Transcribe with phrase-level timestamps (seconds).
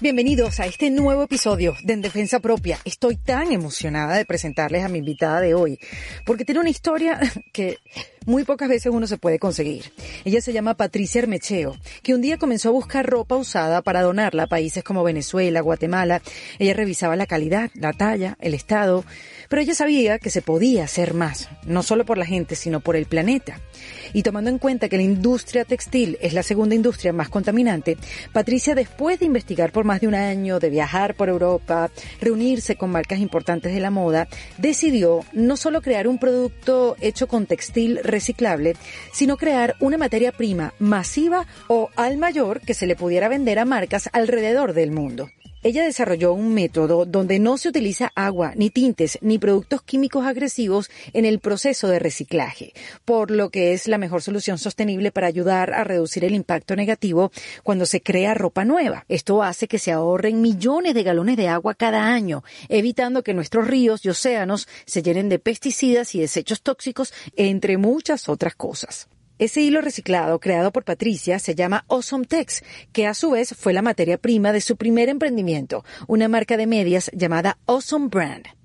[0.00, 2.78] Bienvenidos a este nuevo episodio de En Defensa Propia.
[2.84, 5.80] Estoy tan emocionada de presentarles a mi invitada de hoy,
[6.24, 7.18] porque tiene una historia
[7.52, 7.78] que
[8.24, 9.90] muy pocas veces uno se puede conseguir.
[10.24, 14.44] Ella se llama Patricia Hermecheo, que un día comenzó a buscar ropa usada para donarla
[14.44, 16.22] a países como Venezuela, Guatemala.
[16.60, 19.04] Ella revisaba la calidad, la talla, el estado,
[19.48, 22.94] pero ella sabía que se podía hacer más, no solo por la gente, sino por
[22.94, 23.60] el planeta.
[24.12, 27.96] Y tomando en cuenta que la industria textil es la segunda industria más contaminante,
[28.32, 31.90] Patricia, después de investigar por más de un año, de viajar por Europa,
[32.20, 37.46] reunirse con marcas importantes de la moda, decidió no solo crear un producto hecho con
[37.46, 38.76] textil reciclable,
[39.12, 43.64] sino crear una materia prima masiva o al mayor que se le pudiera vender a
[43.64, 45.30] marcas alrededor del mundo.
[45.68, 50.90] Ella desarrolló un método donde no se utiliza agua, ni tintes, ni productos químicos agresivos
[51.12, 52.72] en el proceso de reciclaje,
[53.04, 57.32] por lo que es la mejor solución sostenible para ayudar a reducir el impacto negativo
[57.64, 59.04] cuando se crea ropa nueva.
[59.10, 63.68] Esto hace que se ahorren millones de galones de agua cada año, evitando que nuestros
[63.68, 69.06] ríos y océanos se llenen de pesticidas y desechos tóxicos, entre muchas otras cosas.
[69.38, 73.72] Ese hilo reciclado creado por Patricia se llama Awesome Tex, que a su vez fue
[73.72, 78.57] la materia prima de su primer emprendimiento, una marca de medias llamada Awesome Brand.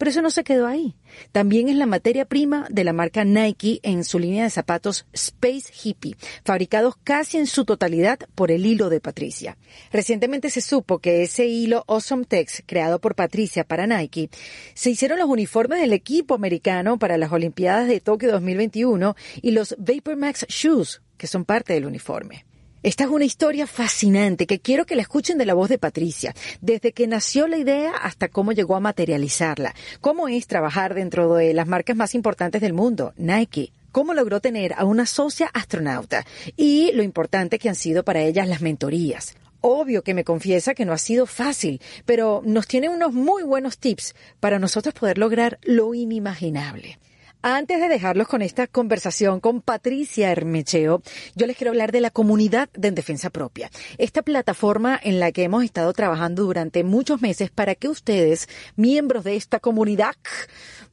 [0.00, 0.94] Pero eso no se quedó ahí.
[1.30, 5.70] También es la materia prima de la marca Nike en su línea de zapatos Space
[5.84, 9.58] Hippie, fabricados casi en su totalidad por el hilo de Patricia.
[9.92, 14.30] Recientemente se supo que ese hilo Awesome Tex, creado por Patricia para Nike,
[14.72, 19.76] se hicieron los uniformes del equipo americano para las Olimpiadas de Tokio 2021 y los
[19.78, 22.46] Vapor Max Shoes, que son parte del uniforme.
[22.82, 26.34] Esta es una historia fascinante que quiero que la escuchen de la voz de Patricia,
[26.62, 31.52] desde que nació la idea hasta cómo llegó a materializarla, cómo es trabajar dentro de
[31.52, 36.24] las marcas más importantes del mundo, Nike, cómo logró tener a una socia astronauta
[36.56, 39.34] y lo importante que han sido para ellas las mentorías.
[39.60, 43.76] Obvio que me confiesa que no ha sido fácil, pero nos tiene unos muy buenos
[43.76, 46.98] tips para nosotros poder lograr lo inimaginable.
[47.42, 51.00] Antes de dejarlos con esta conversación con Patricia Hermecheo,
[51.34, 53.70] yo les quiero hablar de la comunidad de En Defensa Propia.
[53.96, 58.46] Esta plataforma en la que hemos estado trabajando durante muchos meses para que ustedes,
[58.76, 60.16] miembros de esta comunidad,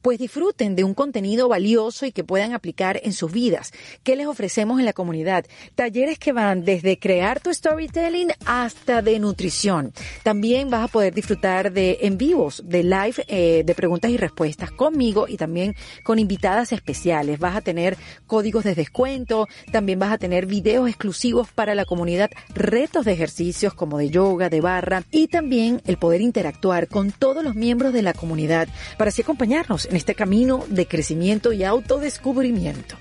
[0.08, 3.72] pues disfruten de un contenido valioso y que puedan aplicar en sus vidas.
[4.02, 5.44] ¿Qué les ofrecemos en la comunidad?
[5.74, 9.92] Talleres que van desde crear tu storytelling hasta de nutrición.
[10.22, 14.70] También vas a poder disfrutar de en vivos, de live, eh, de preguntas y respuestas
[14.70, 15.74] conmigo y también
[16.04, 17.38] con invitadas especiales.
[17.38, 22.30] Vas a tener códigos de descuento, también vas a tener videos exclusivos para la comunidad,
[22.54, 27.44] retos de ejercicios como de yoga, de barra y también el poder interactuar con todos
[27.44, 32.96] los miembros de la comunidad para así acompañarnos en este camino de crecimiento y autodescubrimiento.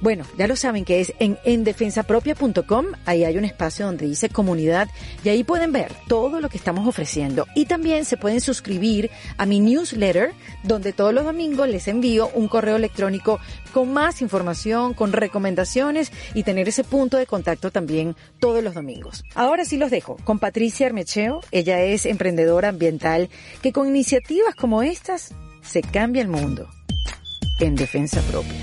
[0.00, 4.88] Bueno, ya lo saben que es en endefensapropia.com, ahí hay un espacio donde dice comunidad
[5.24, 7.46] y ahí pueden ver todo lo que estamos ofreciendo.
[7.56, 10.32] Y también se pueden suscribir a mi newsletter,
[10.62, 13.40] donde todos los domingos les envío un correo electrónico
[13.72, 19.24] con más información, con recomendaciones y tener ese punto de contacto también todos los domingos.
[19.34, 23.30] Ahora sí los dejo con Patricia Armecheo, ella es emprendedora ambiental
[23.62, 26.68] que con iniciativas como estas se cambia el mundo
[27.60, 28.58] en defensa propia.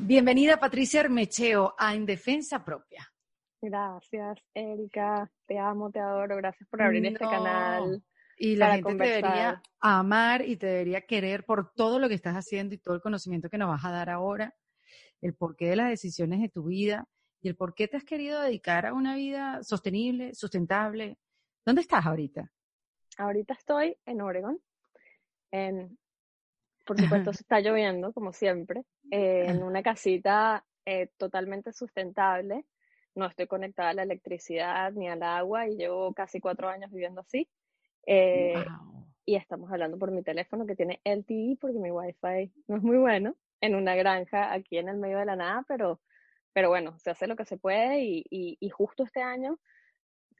[0.00, 3.12] Bienvenida Patricia Armecheo a En Defensa Propia.
[3.60, 5.28] Gracias, Erika.
[5.46, 6.36] Te amo, te adoro.
[6.36, 8.02] Gracias por abrir este canal.
[8.38, 12.34] Y la gente te debería amar y te debería querer por todo lo que estás
[12.34, 14.54] haciendo y todo el conocimiento que nos vas a dar ahora,
[15.22, 17.08] el porqué de las decisiones de tu vida
[17.40, 21.18] y el por qué te has querido dedicar a una vida sostenible, sustentable.
[21.64, 22.52] ¿Dónde estás ahorita?
[23.16, 24.60] Ahorita estoy en Oregon.
[25.50, 25.98] En,
[26.84, 32.64] por supuesto, está lloviendo, como siempre, eh, en una casita eh, totalmente sustentable.
[33.14, 37.22] No estoy conectada a la electricidad ni al agua y llevo casi cuatro años viviendo
[37.22, 37.48] así.
[38.06, 38.64] Eh,
[39.24, 42.98] y estamos hablando por mi teléfono que tiene LTE porque mi wifi no es muy
[42.98, 46.00] bueno en una granja aquí en el medio de la nada, pero,
[46.52, 49.58] pero bueno, se hace lo que se puede y, y, y justo este año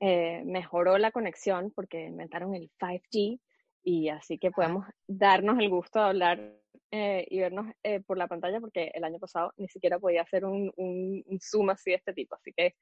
[0.01, 3.41] eh, mejoró la conexión porque inventaron el 5G
[3.83, 6.53] y así que podemos darnos el gusto de hablar
[6.91, 10.45] eh, y vernos eh, por la pantalla porque el año pasado ni siquiera podía hacer
[10.45, 12.75] un, un, Zoom así de este tipo, así que,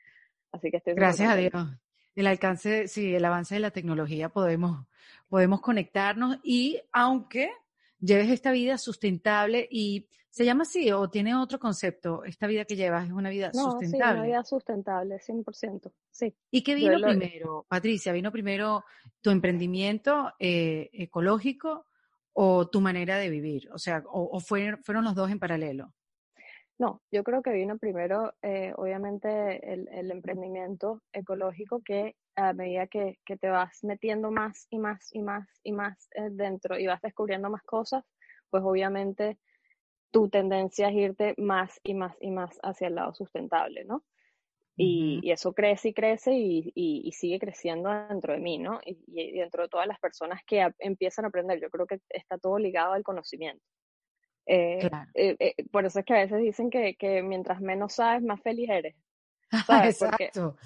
[0.53, 1.53] así que estoy Gracias a Dios.
[2.15, 4.87] El alcance, sí, el avance de la tecnología podemos,
[5.29, 7.51] podemos conectarnos y aunque
[8.01, 12.75] lleves esta vida sustentable y se llama así o tiene otro concepto, esta vida que
[12.75, 14.15] llevas es una vida no, sustentable.
[14.15, 16.35] Sí, una vida sustentable, 100%, sí.
[16.51, 18.13] ¿Y qué vino primero, Patricia?
[18.13, 18.85] ¿Vino primero
[19.21, 21.87] tu emprendimiento eh, ecológico
[22.33, 23.71] o tu manera de vivir?
[23.73, 25.95] O sea, o, fueron, fueron los dos en paralelo?
[26.79, 33.17] No, yo creo que vino primero, eh, obviamente, el, emprendimiento ecológico que a medida que,
[33.25, 37.49] te vas metiendo más y más y más y más eh, dentro y vas descubriendo
[37.49, 38.05] más cosas,
[38.51, 39.39] pues obviamente
[40.11, 44.05] tu tendencia es irte más y más y más hacia el lado sustentable, ¿no?
[44.77, 48.81] Y, eso crece y crece y, sigue creciendo dentro de mí, ¿no?
[48.85, 51.61] Y, dentro de todas las personas que empiezan a aprender.
[51.61, 53.65] Yo creo que está todo ligado al conocimiento.
[54.47, 58.41] Eh, eh, eh, por eso es que a veces dicen que, mientras menos sabes, más
[58.43, 58.95] feliz eres.
[59.85, 60.57] Exacto.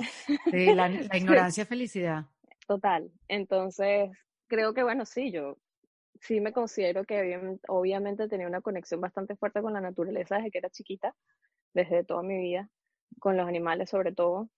[0.52, 2.24] la, ignorancia es felicidad.
[2.66, 3.10] Total.
[3.28, 4.10] Entonces,
[4.46, 5.56] creo que, bueno, sí, yo
[6.20, 10.58] sí me considero que obviamente tenía una conexión bastante fuerte con la naturaleza desde que
[10.58, 11.14] era chiquita,
[11.74, 12.68] desde toda mi vida,
[13.20, 14.48] con los animales sobre todo.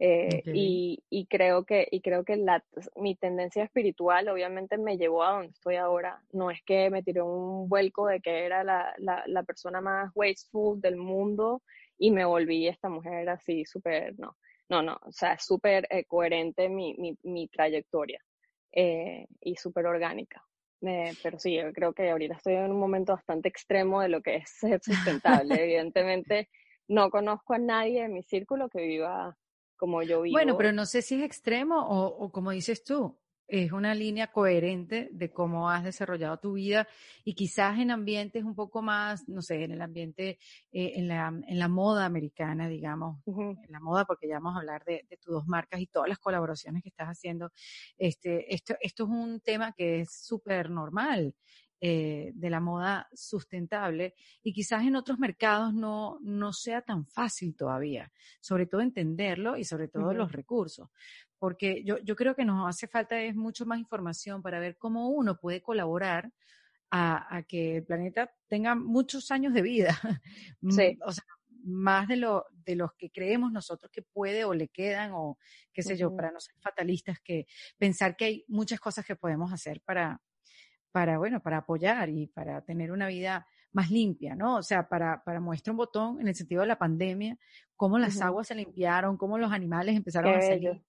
[0.00, 2.64] Eh, y, y, creo que, y creo que la,
[2.94, 6.22] mi tendencia espiritual obviamente me llevó a donde estoy ahora.
[6.32, 10.12] No es que me tiró un vuelco de que era la, la, la persona más
[10.14, 11.62] wasteful del mundo
[11.98, 14.36] y me volví esta mujer así súper, no,
[14.68, 18.22] no, no, o sea, súper eh, coherente mi, mi, mi trayectoria
[18.72, 20.44] eh, y súper orgánica.
[20.80, 24.36] pero sí, yo creo que ahorita estoy en un momento bastante extremo de lo que
[24.36, 25.54] es ser sustentable.
[25.64, 26.48] Evidentemente,
[26.86, 29.36] no conozco a nadie en mi círculo que viva
[29.78, 30.34] como yo vivo.
[30.34, 35.08] Bueno, pero no sé si es extremo o, como dices tú, es una línea coherente
[35.10, 36.86] de cómo has desarrollado tu vida
[37.24, 40.38] y quizás en ambientes un poco más, no sé, en el ambiente,
[40.70, 44.58] eh, en, la, en la moda americana, digamos, en la moda, porque ya vamos a
[44.58, 47.50] hablar de, tus dos marcas y todas las colaboraciones que estás haciendo.
[47.96, 51.34] Este, esto, esto es un tema que es súper normal.
[51.80, 57.54] Eh, de la moda sustentable y quizás en otros mercados no, no sea tan fácil
[57.54, 58.10] todavía,
[58.40, 60.88] sobre todo entenderlo y sobre todo los recursos,
[61.38, 65.10] porque yo, yo creo que nos hace falta es mucho más información para ver cómo
[65.10, 66.32] uno puede colaborar
[66.90, 69.88] a, que el planeta tenga muchos años de vida.
[70.70, 70.98] Sí.
[71.06, 71.24] o sea,
[71.62, 75.38] más de, lo, de los que creemos nosotros que puede o le quedan o
[75.72, 77.46] qué sé yo, para no ser fatalistas, que
[77.76, 80.20] pensar que hay muchas cosas que podemos hacer para,
[80.98, 84.56] para, bueno, para apoyar y para tener una vida más limpia, ¿no?
[84.56, 87.38] O sea, para, para muestra un botón en el sentido de la pandemia,
[87.76, 90.82] cómo las aguas se limpiaron, cómo los animales empezaron a salir.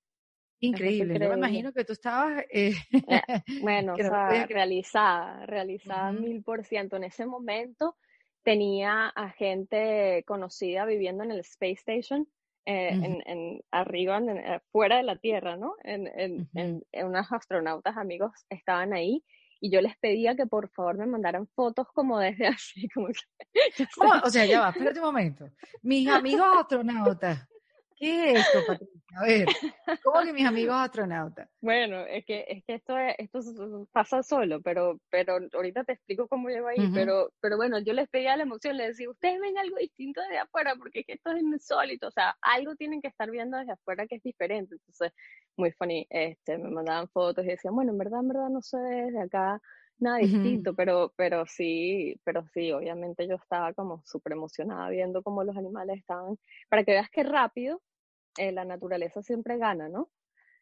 [0.62, 1.20] Increíble.
[1.20, 2.44] Yo me imagino que tú estabas...
[2.52, 3.22] Eh, eh,
[3.62, 6.96] bueno, o sea, realizada, realizada mil por ciento.
[6.96, 7.96] En ese momento
[8.42, 12.28] tenía a gente conocida viviendo en el Space Station,
[12.66, 15.76] eh, en, en, arriba, en, fuera de la Tierra, ¿no?
[15.84, 19.24] En, en, unos astronautas amigos estaban ahí
[19.60, 23.88] y yo les pedía que por favor me mandaran fotos como desde así, como que,
[24.24, 25.50] O sea, ya va, espérate un momento.
[25.82, 27.48] Mis amigos astronautas,
[28.00, 29.00] ¿qué es esto, Patricia?
[29.16, 29.48] A ver,
[30.04, 31.50] ¿cómo que mis amigos astronautas?
[31.62, 36.50] Bueno, es que, es que esto, esto pasa solo, pero, pero ahorita te explico cómo
[36.50, 39.78] llevo ahí, pero, pero bueno, yo les pedía la emoción, les decía, ustedes ven algo
[39.78, 43.30] distinto desde afuera, porque es que esto es insólito, o sea, algo tienen que estar
[43.30, 45.12] viendo desde afuera que es diferente, entonces,
[45.58, 48.78] muy funny, este, me mandaban fotos y decían, bueno, en verdad, en verdad no se
[48.78, 49.62] ve desde acá
[49.98, 55.44] nada distinto, pero, pero sí, pero sí, obviamente yo estaba como súper emocionada viendo cómo
[55.44, 56.38] los animales estaban,
[56.70, 57.82] para que veas qué rápido
[58.38, 60.10] eh, la naturaleza siempre gana, ¿no?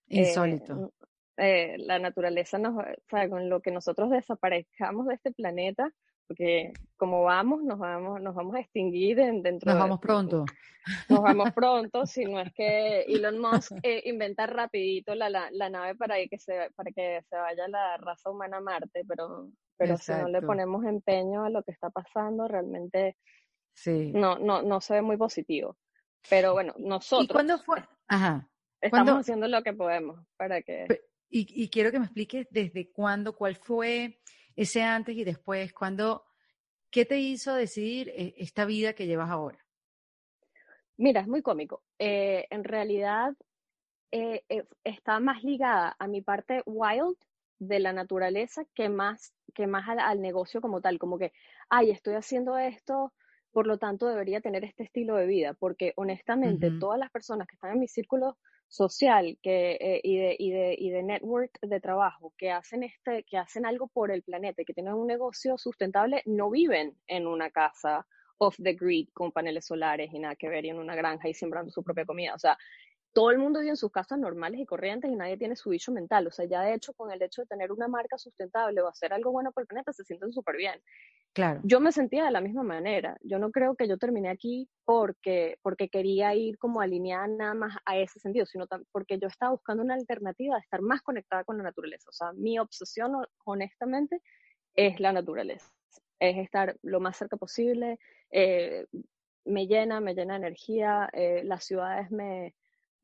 [0.08, 0.94] Insólito.
[1.38, 5.92] Eh, eh, la naturaleza nos, o sea, con lo que nosotros desaparezcamos de este planeta,
[6.28, 10.46] porque como vamos, nos vamos, nos vamos a extinguir dentro Nos vamos pronto.
[11.10, 13.74] Nos vamos pronto, si no es que Elon Musk
[14.06, 18.58] inventa rapidito la, la, nave para que, se, para que se vaya la raza humana
[18.58, 23.18] a Marte, pero, pero si no le ponemos empeño a lo que está pasando, realmente
[23.74, 24.12] sí.
[24.14, 25.78] no, no, no se ve muy positivo.
[26.30, 27.30] Pero bueno, nosotros.
[27.30, 27.84] ¿Y cuándo fue?
[28.08, 28.48] Ajá.
[28.82, 30.88] Estamos haciendo lo que podemos para que.
[31.30, 34.22] Y, y, quiero que me expliques desde cuándo, cuál fue
[34.56, 36.24] ese antes y después, cuándo,
[36.90, 39.60] ¿qué te hizo decidir eh, esta vida que llevas ahora?
[40.96, 41.84] Mira, es muy cómico.
[42.00, 43.34] Eh, en realidad
[44.12, 44.44] eh,
[44.86, 47.18] está más ligada a mi parte wild
[47.60, 51.34] de la naturaleza que más, que más al, al, negocio como tal, como que,
[51.70, 53.12] ay, estoy haciendo esto
[53.58, 57.56] por lo tanto debería tener este estilo de vida, porque honestamente todas las personas que
[57.56, 58.38] están en mi círculo
[58.68, 63.24] social que, eh, y, de, y, de, y de network de trabajo que hacen, este,
[63.24, 67.50] que hacen algo por el planeta, que tienen un negocio sustentable, no viven en una
[67.50, 68.06] casa
[68.38, 71.34] off the grid con paneles solares y nada que ver y en una granja y
[71.34, 72.36] sembrando su propia comida.
[72.36, 72.60] O sea,
[73.18, 75.92] todo el mundo vive en sus casas normales y corrientes y nadie tiene su bicho
[75.92, 76.28] mental.
[76.28, 79.12] O sea, ya de hecho, con el hecho de tener una marca sustentable o hacer
[79.12, 80.80] algo bueno por el planeta, se sienten súper bien.
[81.34, 81.60] Claro.
[81.64, 83.18] Yo me sentía de la misma manera.
[83.24, 87.76] Yo no creo que yo terminé aquí porque, porque quería ir como alineada nada más
[87.86, 91.58] a ese sentido, sino porque yo estaba buscando una alternativa de estar más conectada con
[91.58, 92.12] la naturaleza.
[92.12, 93.14] O sea, mi obsesión,
[93.46, 94.22] honestamente,
[94.76, 95.68] es la naturaleza.
[96.20, 97.98] Es estar lo más cerca posible,
[98.30, 98.86] eh,
[99.44, 102.54] me llena, me llena de energía, eh, las ciudades me,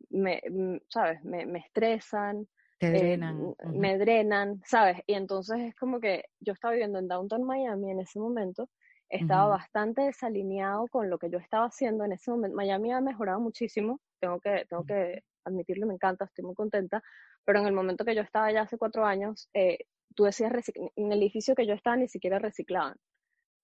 [0.09, 1.23] me mm, ¿sabes?
[1.23, 2.47] Me, me estresan.
[2.79, 3.55] Te drenan.
[3.71, 4.97] Me drenan, ¿sabes?
[5.07, 8.69] Y entonces es como que yo estaba viviendo en Downtown Miami en ese momento,
[9.09, 12.57] estaba bastante desalineado con lo que yo estaba haciendo en ese momento.
[12.57, 17.01] Miami ha mejorado muchísimo, tengo que, tengo que admitirlo, me encanta, estoy muy contenta,
[17.45, 19.77] pero en el momento que yo estaba ya hace cuatro años, eh,
[20.15, 20.51] tú decías,
[20.95, 22.97] en el edificio que yo estaba ni siquiera reciclaban.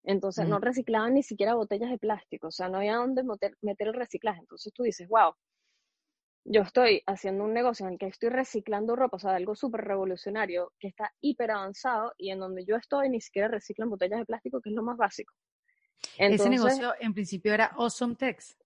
[0.03, 3.23] Entonces no reciclaban ni siquiera botellas de plástico, o sea, no había dónde
[3.61, 4.39] meter, el reciclaje.
[4.39, 5.33] Entonces tú dices, wow,
[6.45, 9.81] yo estoy haciendo un negocio en el que estoy reciclando ropa, o sea, algo súper
[9.81, 14.25] revolucionario, que está hiper avanzado y en donde yo estoy ni siquiera reciclan botellas de
[14.25, 15.33] plástico, que es lo más básico.
[16.17, 18.57] Ese negocio en principio era Awesome Tex.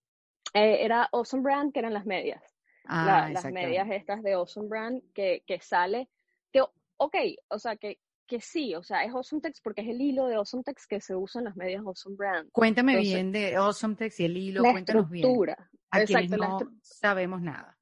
[0.54, 2.44] Eh, era Awesome Brand, que eran las medias.
[2.86, 6.10] Ah, las medias estas de Awesome Brand que, que sale,
[6.52, 6.62] que,
[6.98, 7.16] ok,
[7.50, 10.36] o sea, que que sí, o sea, es Awesome Text porque es el hilo de
[10.36, 12.52] Awesome Text que se usa en las medias Awesome Brand.
[12.52, 15.82] Cuéntame bien de Awesome Text y el hilo, la cuéntanos estructura, bien.
[15.92, 17.78] A exacto, no sabemos nada.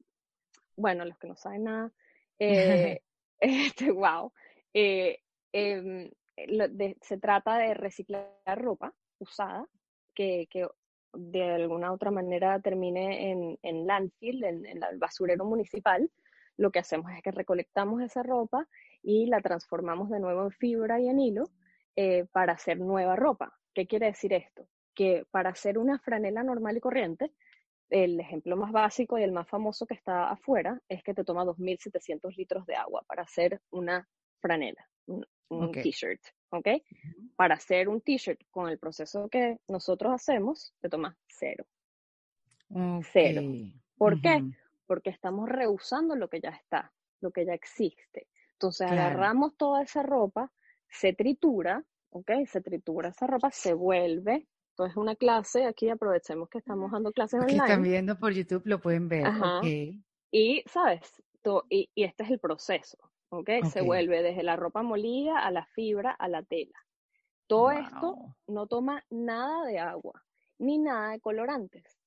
[0.76, 1.92] Bueno, los que no saben nada,
[2.40, 3.02] eh,
[3.40, 4.32] este, wow.
[4.74, 5.20] Eh,
[5.52, 6.10] em,
[7.02, 9.68] se trata de reciclar ropa usada
[10.16, 10.68] que, que
[11.14, 16.10] de alguna otra manera termine en, en landfill, en, en el basurero municipal.
[16.62, 18.68] Lo que hacemos es que recolectamos esa ropa
[19.02, 21.46] y la transformamos de nuevo en fibra y en hilo
[21.96, 23.52] eh, para hacer nueva ropa.
[23.74, 24.68] ¿Qué quiere decir esto?
[24.94, 27.32] Que para hacer una franela normal y corriente,
[27.90, 31.46] el ejemplo más básico y el más famoso que está afuera es que te toma
[31.46, 34.08] 2.700 litros de agua para hacer una
[34.40, 36.68] franela, un, t-shirt, ¿ok?
[37.36, 41.66] Para hacer un t-shirt con el proceso que nosotros hacemos, te toma cero.
[43.12, 43.42] Cero.
[43.98, 44.44] ¿Por qué?
[44.92, 48.28] Porque estamos reusando lo que ya está, lo que ya existe.
[48.56, 50.52] Entonces agarramos toda esa ropa,
[50.90, 52.32] se tritura, ¿ok?
[52.46, 54.50] Se tritura esa ropa, se vuelve.
[54.72, 57.60] Entonces una clase, aquí aprovechemos que estamos dando clases online.
[57.60, 59.28] Que están viendo por YouTube, lo pueden ver.
[60.30, 61.24] Y, ¿sabes?
[61.70, 62.98] y, este es el proceso,
[63.30, 63.50] ¿ok?
[63.72, 66.78] Se vuelve desde la ropa molida a la fibra a la tela.
[67.48, 70.22] Todo esto no toma nada de agua,
[70.60, 71.98] ni nada de colorantes.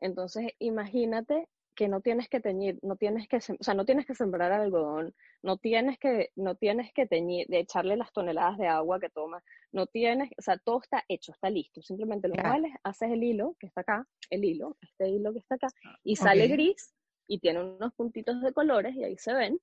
[0.00, 4.14] Entonces, imagínate que no tienes que teñir, no tienes que, o sea, no tienes que
[4.14, 8.98] sembrar algodón, no tienes que, no tienes que teñir, de echarle las toneladas de agua
[8.98, 13.12] que toma, no tienes, o sea, todo está hecho, está listo, simplemente lo mueves, haces
[13.12, 15.68] el hilo que está acá, el hilo, este hilo que está acá,
[16.02, 16.94] y sale gris
[17.28, 19.60] y tiene unos puntitos de colores y ahí se ven,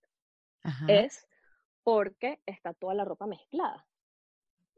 [0.88, 1.28] es
[1.84, 3.86] porque está toda la ropa mezclada.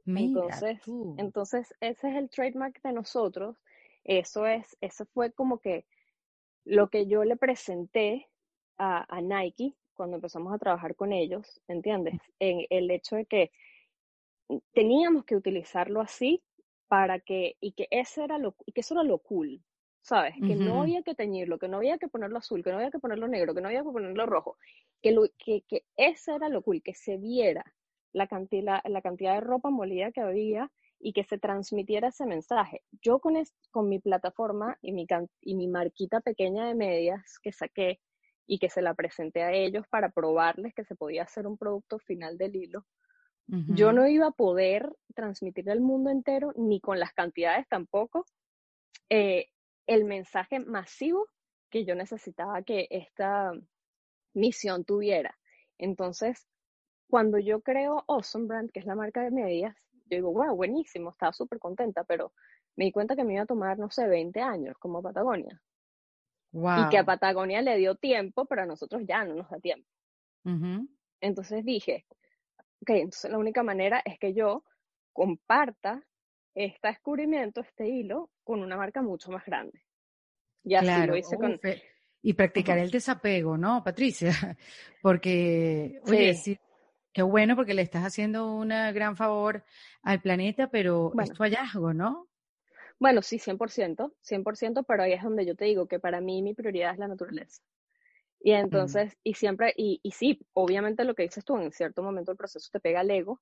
[0.05, 0.79] entonces,
[1.17, 3.57] entonces, ese es el trademark de nosotros,
[4.05, 5.85] eso es, eso fue como que
[6.65, 8.27] lo que yo le presenté
[8.77, 12.19] a, Nike cuando empezamos a trabajar con ellos, ¿entiendes?
[12.39, 13.51] En el hecho de que
[14.73, 16.43] teníamos que utilizarlo así
[16.87, 19.63] para que, y que ese era lo, y que eso era lo cool,
[20.01, 20.35] ¿sabes?
[20.35, 22.99] Que no había que teñirlo, que no había que ponerlo azul, que no había que
[22.99, 24.57] ponerlo negro, que no había que ponerlo rojo,
[25.01, 27.63] que, lo, que, que ese era lo cool, que se viera
[28.11, 32.81] la cantidad, la cantidad de ropa molida que había y que se transmitiera ese mensaje.
[33.01, 33.35] Yo con,
[33.71, 35.05] con mi plataforma y mi,
[35.41, 37.99] y mi marquita pequeña de medias que saqué
[38.47, 41.99] y que se la presenté a ellos para probarles que se podía hacer un producto
[41.99, 42.85] final del hilo,
[43.47, 48.25] yo no iba a poder transmitirle al mundo entero, ni con las cantidades tampoco,
[49.09, 49.49] eh,
[49.85, 51.27] el mensaje masivo
[51.69, 53.51] que yo necesitaba que esta
[54.33, 55.37] misión tuviera.
[55.77, 56.47] Entonces,
[57.07, 59.75] cuando yo creo Awesome Brand, que es la marca de medias,
[60.05, 62.33] yo digo, wow, buenísimo, estaba súper contenta, pero
[62.75, 65.61] me di cuenta que me iba a tomar, no sé, 20 años como Patagonia.
[66.53, 69.87] Y que a Patagonia le dio tiempo, pero a nosotros ya no nos da tiempo.
[71.19, 72.05] Entonces dije,
[72.81, 74.63] ok, entonces la única manera es que yo
[75.11, 76.03] comparta
[76.53, 79.81] este descubrimiento, este hilo, con una marca mucho más grande.
[80.63, 81.59] Y así lo hice con...
[82.21, 84.29] Y practicar el desapego, ¿no, Patricia?
[85.01, 86.57] Porque, oye, sí.
[87.15, 89.63] Qué bueno porque le estás haciendo un gran favor
[90.03, 92.27] al planeta, pero es tu hallazgo, ¿no?
[92.99, 96.53] Bueno, sí, 100%, 100%, pero ahí es donde yo te digo que para mí mi
[96.53, 97.63] prioridad es la naturaleza.
[98.41, 98.55] Y mm.
[98.55, 102.37] entonces, y siempre, y, y, sí, obviamente lo que dices tú, en cierto momento el
[102.37, 103.41] proceso te pega el ego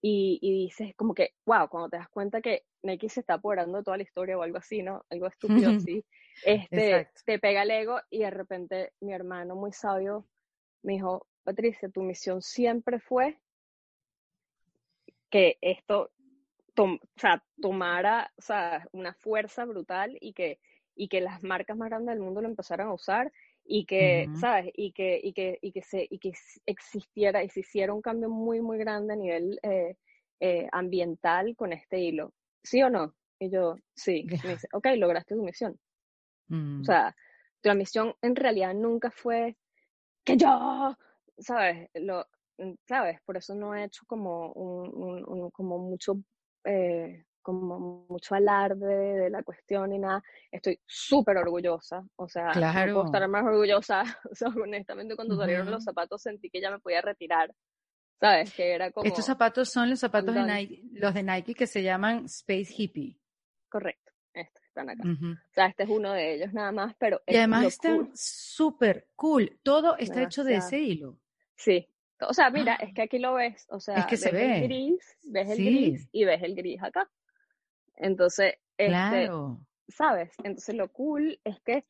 [0.00, 3.76] y, y dices como que, wow, cuando te das cuenta que Nike se está apoderando
[3.76, 5.04] de toda la historia o algo así, ¿no?
[5.10, 6.02] Algo estúpido así,
[6.46, 10.26] este, te pega el ego y de repente mi hermano muy sabio
[10.82, 13.38] me dijo, Patricia, tu misión siempre fue
[15.30, 16.10] que esto
[17.60, 18.32] tomara
[18.92, 20.58] una fuerza brutal y que,
[20.94, 23.32] y que las marcas más grandes del mundo lo empezaran a usar
[23.64, 24.70] y que, ¿sabes?
[24.74, 26.32] Y que, y que, y que, se, y que
[26.66, 29.96] existiera y se hiciera un cambio muy, muy grande a nivel eh,
[30.40, 32.32] eh, ambiental con este hilo.
[32.62, 33.14] ¿Sí o no?
[33.38, 34.26] Y yo, sí.
[34.44, 35.72] Me dice, ok, lograste tu misión.
[35.72, 35.78] O
[36.48, 37.16] Mm, sea,
[37.62, 39.56] la misión en realidad nunca fue
[40.24, 40.96] que yo,
[41.38, 41.88] ¿sabes?
[41.94, 42.26] Lo,
[42.58, 43.20] mm, ¿sabes?
[43.24, 46.16] Por eso no he hecho como un, un- un- como mucho,
[46.64, 50.22] eh, como mucho alarde de la cuestión y nada.
[50.50, 54.02] Estoy súper orgullosa, o sea, no puedo estar más orgullosa.
[54.30, 57.52] O sea, honestamente, cuando salieron los zapatos sentí que ya me podía retirar,
[58.20, 58.52] ¿sabes?
[58.54, 60.42] Que era Estos como, zapatos son los zapatos de.
[60.44, 63.18] Nike, los de Nike que se llaman Space Hippie.
[63.68, 65.02] correcto, estos están acá.
[65.04, 68.10] O sea, este es uno de ellos nada más, pero Y es además están cool.
[68.14, 69.58] súper cool.
[69.62, 71.18] Todo está hecho de ese hilo.
[71.62, 71.88] Sí.
[72.20, 74.66] O sea, mira, es que aquí lo ves, o sea, que se ves el ve.
[74.66, 75.64] gris, ves el Sí.
[75.64, 77.10] gris y ves el gris acá.
[77.96, 79.60] Entonces, este, Claro.
[79.88, 80.32] ¿sabes?
[80.38, 81.84] Entonces lo cool es que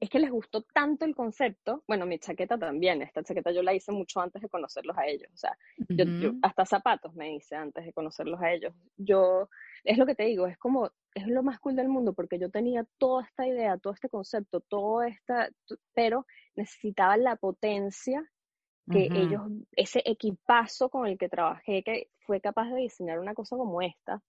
[0.00, 1.82] es que les gustó tanto el concepto.
[1.88, 3.02] Bueno, mi chaqueta también.
[3.02, 5.28] Esta chaqueta yo la hice mucho antes de conocerlos a ellos.
[5.34, 5.58] O sea,
[5.88, 6.38] yo, yo Ujú.
[6.42, 8.72] hasta zapatos me hice antes de conocerlos a ellos.
[8.96, 9.48] Yo,
[9.82, 12.48] es lo que te digo, es como, es lo más cool del mundo porque yo
[12.48, 15.50] tenía toda esta idea, todo este concepto, todo esta,
[15.94, 18.22] pero necesitaba la potencia
[18.90, 19.18] que Ujú.
[19.20, 19.42] ellos,
[19.72, 24.22] ese equipazo con el que trabajé, que fue capaz de diseñar una cosa como esta,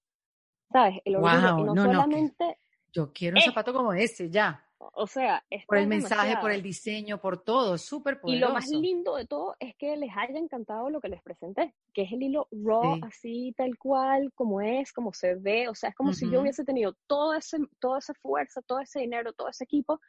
[0.71, 0.99] ¿sabes?
[1.05, 2.59] El orgullo, Wow, no, no, no, solamente,
[2.91, 3.45] Yo quiero un Eh.
[3.45, 4.65] zapato como ese, ya.
[4.79, 6.55] o sea, Por el es mensaje, por demasiado.
[6.55, 7.77] el diseño, por todo.
[7.77, 8.79] Súper Y lo más poderoso.
[8.79, 12.23] lindo de todo es que les haya encantado lo que les presenté, que es el
[12.23, 13.01] hilo raw, Sí.
[13.03, 15.67] así tal cual, como es, como se ve.
[15.69, 18.99] O sea, es como si yo hubiese tenido todo ese, toda esa fuerza, todo ese
[19.01, 19.99] dinero, todo ese equipo.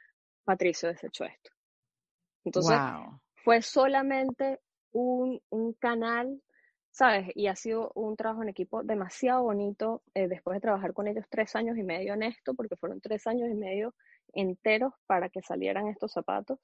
[0.44, 1.50] Patricio desechó esto.
[2.44, 3.20] Entonces, Wow.
[3.44, 4.60] Fue solamente
[4.92, 6.40] un, un canal,
[6.90, 7.30] ¿sabes?
[7.34, 11.24] Y ha sido un trabajo en equipo demasiado bonito eh, después de trabajar con ellos
[11.30, 13.94] tres años y medio en esto, porque fueron tres años y medio
[14.32, 16.58] enteros para que salieran estos zapatos.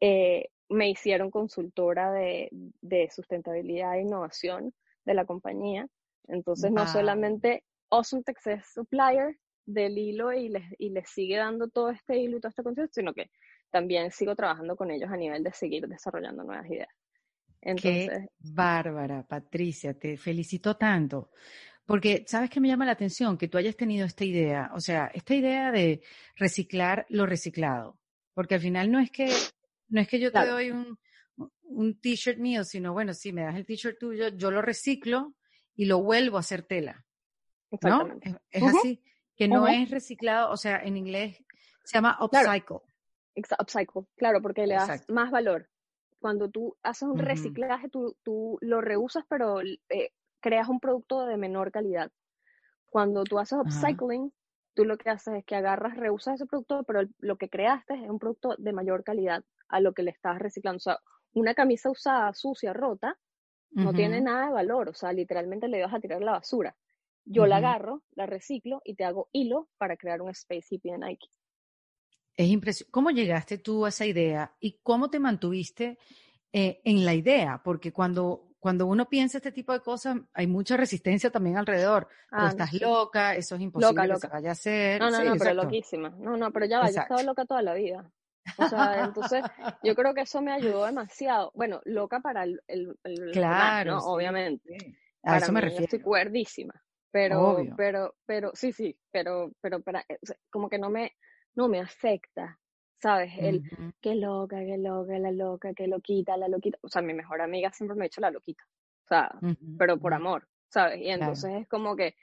[0.00, 2.48] Eh, me hicieron consultora de,
[2.80, 5.86] de sustentabilidad e innovación de la compañía.
[6.26, 11.90] Entonces, no solamente Awesome Texas Supplier del hilo y les, y les sigue dando todo
[11.90, 13.30] este hilo y todo este concepto, sino que
[13.74, 16.90] también sigo trabajando con ellos a nivel de seguir desarrollando nuevas ideas.
[17.60, 21.32] Entonces, Qué bárbara, Patricia, te felicito tanto.
[21.84, 23.36] Porque, ¿sabes qué me llama la atención?
[23.36, 26.02] Que tú hayas tenido esta idea, o sea, esta idea de
[26.36, 27.98] reciclar lo reciclado.
[28.32, 29.28] Porque al final no es que,
[29.88, 30.96] no es que yo te doy un,
[31.64, 35.34] un t-shirt mío, sino bueno, si me das el t-shirt tuyo, yo lo reciclo
[35.74, 37.04] y lo vuelvo a hacer tela,
[37.82, 38.18] ¿no?
[38.22, 39.02] Es, es así,
[39.34, 41.42] que no es reciclado, o sea, en inglés
[41.82, 42.93] se llama upcycle.
[43.36, 45.12] Upcycle, claro, porque le das Exacto.
[45.14, 45.68] más valor.
[46.20, 51.36] Cuando tú haces un reciclaje, tú, tú lo reusas, pero eh, creas un producto de
[51.36, 52.10] menor calidad.
[52.86, 54.32] Cuando tú haces upcycling,
[54.74, 57.94] tú lo que haces es que agarras, reusas ese producto, pero el- lo que creaste
[57.94, 60.76] es un producto de mayor calidad a lo que le estás reciclando.
[60.78, 60.98] O sea,
[61.32, 63.18] una camisa usada, sucia, rota,
[63.70, 64.88] no tiene nada de valor.
[64.90, 66.76] O sea, literalmente le vas a tirar la basura.
[67.24, 70.98] Yo la agarro, la reciclo y te hago hilo para crear un Space Hippie de
[70.98, 71.28] Nike.
[72.36, 72.90] Es impresionante.
[72.92, 75.98] ¿Cómo llegaste tú a esa idea y cómo te mantuviste
[76.52, 77.60] eh, en la idea?
[77.64, 82.08] Porque cuando, cuando uno piensa este tipo de cosas, hay mucha resistencia también alrededor.
[82.30, 84.36] Tú Ah, estás loca, eso es imposible Loca, que se loca.
[84.36, 85.00] vaya a hacer.
[85.00, 86.10] No, no, Sí, no, pero loquísima.
[86.18, 88.10] No, no, pero ya va, yo he estado loca toda la vida.
[88.58, 89.44] O sea, entonces
[89.82, 91.52] yo creo que eso me ayudó demasiado.
[91.54, 94.00] Bueno, loca para el, el, el demás, Claro, ¿no?
[94.00, 94.76] sí, Obviamente.
[94.80, 94.94] sí.
[95.22, 96.04] A Para eso me yo estoy refiero.
[96.04, 96.74] cuerdísima.
[97.10, 97.74] Pero, Obvio.
[97.76, 101.12] pero, pero, sí, sí, pero, pero para, o sea, como que no me,
[101.56, 102.58] no me afecta,
[103.00, 103.32] ¿sabes?
[103.38, 103.92] El, Ujú.
[104.00, 106.78] qué loca, qué loca, la loca, qué loquita, la loquita.
[106.82, 108.64] O sea, mi mejor amiga siempre me ha dicho la loquita.
[109.04, 109.42] O sea,
[109.78, 111.00] pero por amor, ¿sabes?
[111.00, 111.20] Y Claro.
[111.20, 112.14] entonces es como que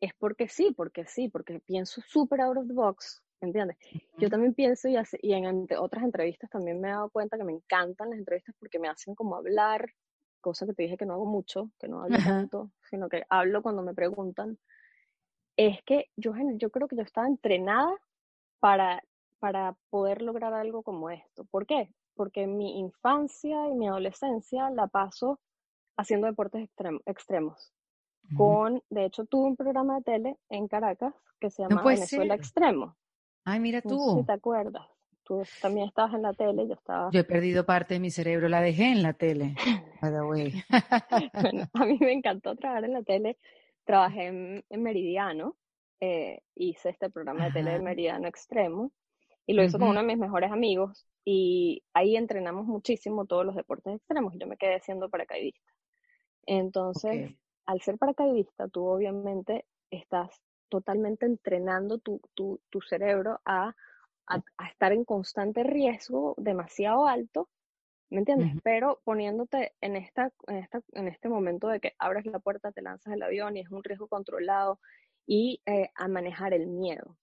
[0.00, 3.76] es porque sí, porque sí, porque pienso súper out of the box, ¿entiendes?
[4.18, 7.36] Yo también pienso y, hace- y en ante- otras entrevistas también me he dado cuenta
[7.38, 9.92] que me encantan las entrevistas porque me hacen como hablar,
[10.40, 13.62] cosa que te dije que no hago mucho, que no hablo tanto, sino que hablo
[13.62, 14.58] cuando me preguntan.
[15.56, 17.90] Es que yo, yo creo que yo estaba entrenada
[18.62, 19.02] para,
[19.40, 21.44] para poder lograr algo como esto.
[21.50, 21.90] ¿Por qué?
[22.14, 25.40] Porque mi infancia y mi adolescencia la paso
[25.96, 27.72] haciendo deportes extrem- extremos.
[28.26, 28.36] Ujú.
[28.36, 31.96] Con, de hecho, tuve un programa de tele en Caracas que se No llama puede
[31.96, 32.40] Venezuela ser.
[32.40, 32.96] Extremo.
[33.44, 34.24] Ay, mira No sé si tú.
[34.26, 34.86] te acuerdas.
[35.24, 37.10] Tú también estabas en la tele, yo estaba.
[37.10, 39.56] Yo he perdido parte de mi cerebro, la dejé en la tele.
[40.00, 40.52] By the way.
[41.34, 43.36] Bueno, a mí me encantó trabajar en la tele.
[43.84, 45.56] Trabajé en, en Meridiano,
[46.04, 47.78] eh, hice este programa de tele de.
[47.78, 48.90] Meridiano Extremo
[49.46, 53.54] y lo hice con uno de mis mejores amigos y ahí entrenamos muchísimo todos los
[53.54, 55.72] deportes extremos y yo me quedé siendo paracaidista.
[56.44, 57.30] Entonces,
[57.66, 63.72] al ser paracaidista, tú obviamente estás totalmente entrenando tu, tu, tu cerebro a,
[64.26, 67.48] a, a estar en constante riesgo demasiado alto,
[68.10, 68.60] ¿me entiendes?
[68.64, 72.82] Pero poniéndote en, esta, en, esta, en este momento de que abres la puerta, te
[72.82, 74.80] lanzas el avión y es un riesgo controlado
[75.26, 77.16] y eh, a manejar el miedo.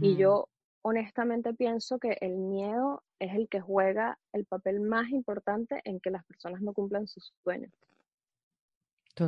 [0.00, 0.48] Y yo
[0.82, 6.10] honestamente pienso que el miedo es el que juega el papel más importante en que
[6.10, 7.72] las personas no cumplan sus sueños.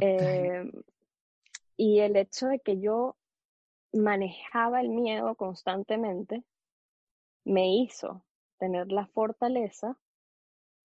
[0.00, 0.70] Eh,
[1.76, 3.16] y el hecho de que yo
[3.92, 6.44] manejaba el miedo constantemente
[7.44, 8.22] me hizo
[8.58, 9.96] tener la fortaleza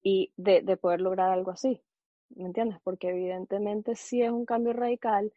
[0.02, 1.82] y de, de poder lograr algo así.
[2.30, 2.80] ¿Me entiendes?
[2.84, 5.34] Porque evidentemente sí es un cambio radical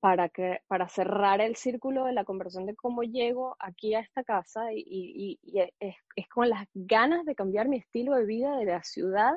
[0.00, 4.22] para, que, para cerrar el círculo de la conversación de cómo llego aquí a esta
[4.24, 5.38] casa y,
[5.80, 9.32] es, es, con las ganas de cambiar mi estilo de vida de la ciudad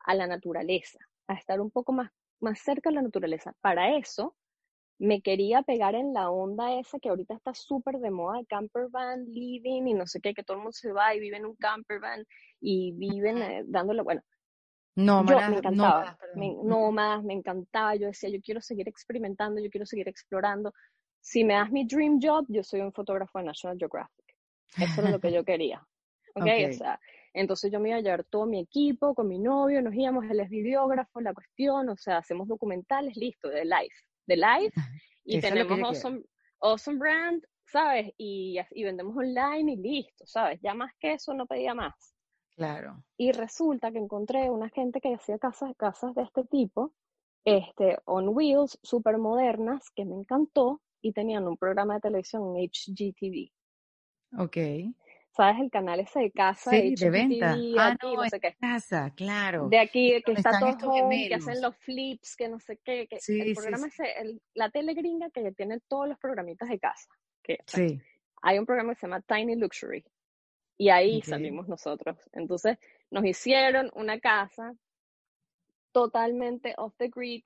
[0.00, 3.52] a la naturaleza, a estar un poco más, más cerca de la naturaleza.
[3.60, 4.34] Para eso
[4.98, 9.26] me quería pegar en la onda esa que ahorita está súper de moda, camper van,
[9.26, 11.56] living y no sé qué, que todo el mundo se va y vive en un
[11.56, 12.24] camper van
[12.60, 14.22] y viven eh, dándole, bueno,
[14.96, 19.84] no, me encantaba, no más, me encantaba, yo decía, yo quiero seguir experimentando, yo quiero
[19.84, 20.72] seguir explorando.
[21.20, 24.24] Si me das mi dream job, yo soy un fotógrafo de National Geographic.
[24.78, 25.86] Eso es lo que yo quería.
[26.34, 26.66] ¿Okay?
[26.66, 26.98] O sea,
[27.34, 30.40] entonces yo me iba a llevar todo mi equipo con mi novio, nos íbamos, él
[30.40, 33.94] es videógrafo, la cuestión, o sea, hacemos documentales, listo, de live,
[34.26, 34.72] de live,
[35.24, 36.22] y tenemos awesome,
[36.60, 38.12] awesome, brand, ¿sabes?
[38.16, 40.58] Y, y vendemos online y listo, ¿sabes?
[40.62, 42.15] Ya más que eso no pedía más.
[42.56, 43.04] Claro.
[43.18, 46.92] Y resulta que encontré una gente que hacía casas, casas de este tipo,
[47.44, 52.68] este, on wheels, súper modernas, que me encantó, y tenían un programa de televisión en
[52.68, 53.52] HGTV.
[54.38, 54.56] Ok.
[55.30, 55.60] ¿Sabes?
[55.60, 56.70] El canal ese de casa.
[56.70, 57.54] Sí, de, venta.
[57.78, 58.56] ah, no, sé qué.
[58.58, 59.68] casa, claro.
[59.68, 63.06] De aquí, que está todo que hacen los flips, que no sé qué.
[63.06, 64.02] Que el programa sí.
[64.02, 67.08] ese, la tele gringa que tiene todos los programitas de casa.
[67.42, 68.00] Que, sí.
[68.42, 70.04] Hay un programa que se llama Tiny Luxury,
[70.78, 72.18] y ahí salimos nosotros.
[72.32, 72.78] Entonces
[73.10, 74.74] nos hicieron una casa
[75.92, 77.42] totalmente off the grid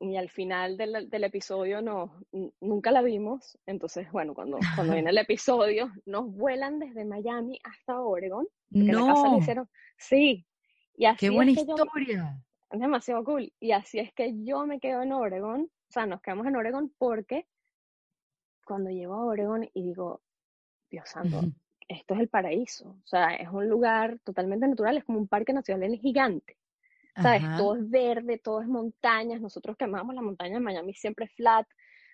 [0.00, 2.12] y al final del, del episodio no,
[2.60, 3.58] nunca la vimos.
[3.66, 8.46] Entonces, bueno, cuando, cuando viene el episodio, nos vuelan desde Miami hasta Oregon.
[8.70, 9.06] No.
[9.06, 10.46] La casa hicieron, sí.
[10.94, 12.40] Y así Qué buena historia.
[12.70, 13.52] es demasiado cool.
[13.58, 16.92] Y así es que yo me quedo en Oregon, o sea, nos quedamos en Oregon
[16.98, 17.46] porque
[18.64, 20.20] cuando llego a Oregon y digo,
[20.90, 21.40] Dios santo,
[21.88, 22.88] esto es el paraíso.
[22.88, 26.56] O sea, es un lugar totalmente natural, es como un parque nacional gigante.
[27.16, 27.42] ¿Sabes?
[27.56, 29.40] Todo es verde, todo es montañas.
[29.40, 31.66] Nosotros que amamos la montaña en Miami siempre flat.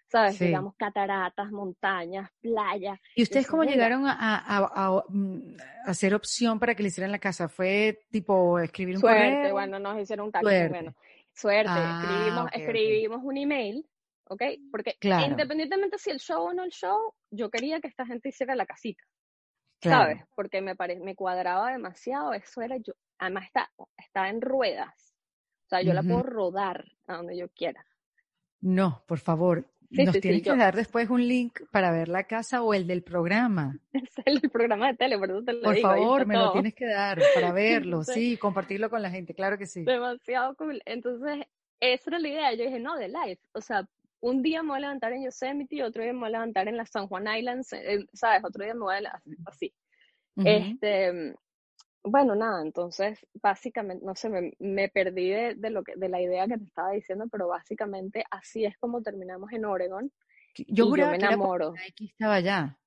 [0.07, 0.39] ¿Sabes?
[0.39, 2.99] Digamos cataratas, montañas, playa.
[3.15, 5.57] ¿Y ustedes cómo llegaron a, mm,
[5.87, 7.49] a, hacer opción para que le hicieran la casa?
[7.49, 10.47] ¿Fue tipo escribir un Suerte, bueno, nos hicieron un taxi.
[10.47, 10.69] Suerte.
[10.69, 10.95] Bueno,
[11.35, 11.73] suerte.
[11.75, 13.87] Ah, escribimos, escribimos un email
[14.29, 14.43] ¿ok?
[14.71, 18.55] Porque independientemente si el show o no el show, yo quería que esta gente hiciera
[18.55, 19.03] la casita.
[19.91, 20.23] ¿Sabes?
[20.35, 25.15] Porque me, pare, me cuadraba demasiado, eso era yo, además está, está en ruedas,
[25.67, 27.85] o sea, yo la puedo rodar a donde yo quiera.
[28.61, 32.75] No, por favor, nos tienes que dar después un link para ver la casa o
[32.75, 33.79] el del programa.
[33.93, 36.53] Es el del programa de tele, por eso te lo Por digo, favor, me lo
[36.53, 39.85] tienes que dar para verlo, sí, compartirlo con la gente, claro que sí.
[39.85, 40.83] Demasiado cool.
[40.85, 41.47] Entonces,
[41.81, 42.55] esa era la idea.
[42.55, 43.39] Yo dije, no, de live.
[43.53, 43.87] O sea,
[44.25, 46.79] un día me voy a levantar en Yosemite, otro día me voy a levantar en
[46.79, 48.43] la San Juan Islands, eh, ¿sabes?
[48.43, 49.75] Otro día me voy a así.
[50.37, 51.35] Este,
[52.03, 56.57] bueno, nada, entonces básicamente, no sé, me, perdí de, lo que, de la idea que
[56.57, 60.11] te estaba diciendo, pero básicamente así es como terminamos en Oregon.
[60.69, 61.75] Yo, yo me enamoro.
[61.87, 62.79] aquí estaba ya.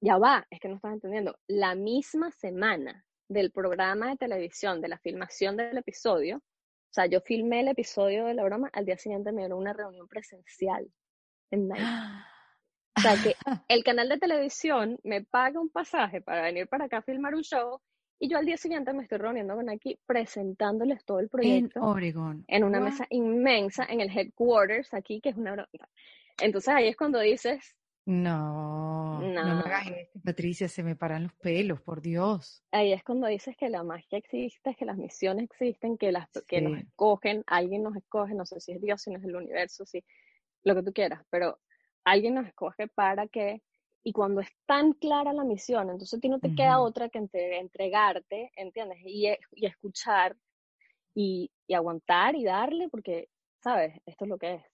[0.00, 1.36] Ya va, es que no estás entendiendo.
[1.48, 6.40] La misma semana del programa de televisión, de la filmación del episodio,
[6.94, 9.72] o sea, yo filmé el episodio de la broma, al día siguiente me dieron una
[9.72, 10.86] reunión presencial
[11.50, 11.82] en Nike.
[12.96, 13.34] O sea, que
[13.68, 17.42] el canal de televisión me paga un pasaje para venir para acá a filmar un
[17.42, 17.80] show
[18.20, 21.80] y yo al día siguiente me estoy reuniendo con aquí presentándoles todo el proyecto.
[21.80, 22.44] En Oregon.
[22.46, 25.88] En una mesa inmensa en el headquarters aquí, que es una broma.
[26.40, 27.74] Entonces ahí es cuando dices,
[28.06, 32.62] no, no, me hagas esto, Patricia, se me paran los pelos, por Dios.
[32.70, 36.60] Ahí es cuando dices que la magia existe, que las misiones existen, que, las, que
[36.60, 39.86] nos escogen, alguien nos escoge, no sé si es Dios, si no es el universo,
[39.86, 40.04] si
[40.64, 41.58] lo que tú quieras, pero
[42.04, 43.62] alguien nos escoge para que,
[44.02, 47.26] y cuando es tan clara la misión, entonces a ti no te queda otra que
[47.32, 48.98] entregarte, ¿entiendes?
[49.06, 50.36] Y, y escuchar
[51.14, 53.30] y, y aguantar y darle, porque,
[53.62, 53.98] ¿sabes?
[54.04, 54.73] Esto es lo que es.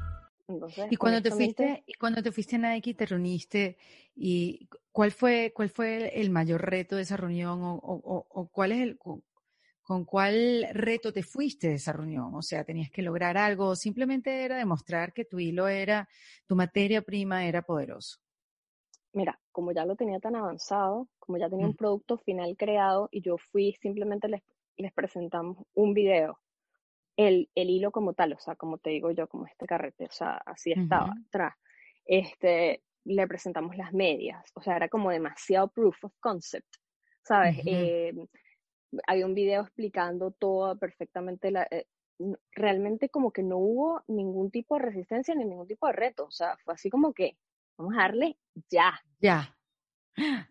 [0.53, 3.77] Entonces, Y cuando te fuiste, y cuando te fuiste a Nike, te reuniste
[4.15, 8.47] y ¿cuál fue, cuál fue el mayor reto de esa reunión o, o- o- o
[8.49, 9.23] cuál es el, con,
[9.81, 12.35] con cuál reto te fuiste de esa reunión?
[12.35, 16.09] O sea, tenías que lograr algo, o simplemente era demostrar que tu hilo era,
[16.47, 18.17] tu materia prima era poderoso.
[19.13, 21.71] mira, como ya lo tenía tan avanzado, como ya tenía Mm.
[21.71, 24.41] un producto final creado y yo fui, simplemente les,
[24.77, 26.39] les presentamos un video,
[27.17, 30.11] el, el hilo como tal, o sea, como te digo yo, como este carrete, o
[30.11, 31.55] sea, así estaba atrás.
[32.05, 36.67] Este, le presentamos las medias, o sea, era como demasiado proof of concept,
[37.23, 37.57] ¿sabes?
[37.65, 38.13] Eh,
[39.07, 41.85] había un video explicando todo perfectamente, la, eh,
[42.51, 46.31] realmente como que no hubo ningún tipo de resistencia ni ningún tipo de reto, o
[46.31, 47.37] sea, fue así como que
[47.77, 48.37] vamos a darle
[48.69, 49.55] ya, Ya.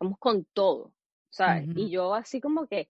[0.00, 0.92] vamos con todo,
[1.30, 1.68] ¿sabes?
[1.76, 2.88] Y yo así como que,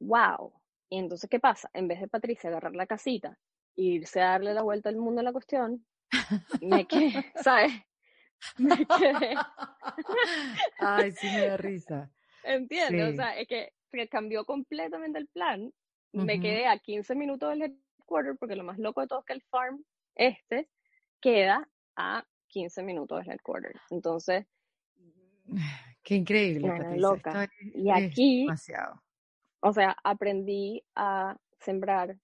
[0.00, 0.52] wow.
[0.88, 1.70] Y entonces, ¿qué pasa?
[1.72, 3.38] En vez de Patricia agarrar la casita
[3.76, 5.84] e irse a darle la vuelta al mundo a la cuestión,
[6.60, 7.12] me quedé,
[7.44, 7.72] ¿sabes?
[8.58, 9.34] Me quedé,
[10.78, 12.10] Ay, sí me da risa.
[12.44, 13.14] ¿entiendes?
[13.14, 15.72] O sea, es que, que cambió completamente el plan.
[16.12, 19.32] Me quedé a 15 minutos del headquarter, porque lo más loco de todo es que
[19.32, 20.68] el farm este
[21.20, 23.74] queda a 15 minutos del headquarter.
[23.90, 24.46] Entonces,
[26.02, 26.96] Qué increíble, Patricia.
[26.96, 27.50] loca.
[27.74, 29.02] Y aquí, demasiado.
[29.64, 32.16] O sea, aprendí a sembrar.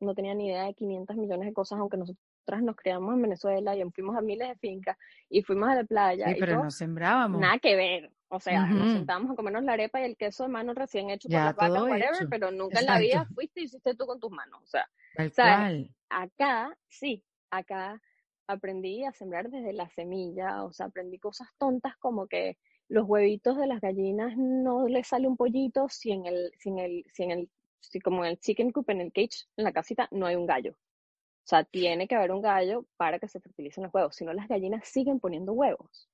[0.00, 3.76] No tenía ni idea de 500 millones de cosas, aunque nosotras nos criamos en Venezuela
[3.76, 4.96] y fuimos a miles de fincas
[5.28, 7.38] y fuimos a la playa Sí, y pero nos sembrábamos.
[7.38, 8.10] Nada que ver.
[8.28, 11.28] O sea, nos sentábamos a comernos la arepa y el queso de mano recién hecho
[11.28, 12.28] por Ya, las vacas, whatever, hecho.
[12.30, 14.62] pero nunca en la vida fuiste y hiciste tú con tus manos.
[14.62, 15.58] O sea, Tal ¿sabes?
[15.58, 15.94] cual.
[16.08, 18.00] acá sí, acá
[18.46, 22.56] aprendí a sembrar desde la semilla, o sea, aprendí cosas tontas como que
[22.90, 26.78] los huevitos de las gallinas no les sale un pollito si en el, si en
[26.80, 27.50] el, si en el,
[27.80, 30.44] si como en el chicken coop, en el cage, en la casita, no hay un
[30.44, 30.72] gallo.
[30.72, 34.32] O sea, tiene que haber un gallo para que se fertilicen los huevos, si no
[34.32, 36.08] las gallinas siguen poniendo huevos,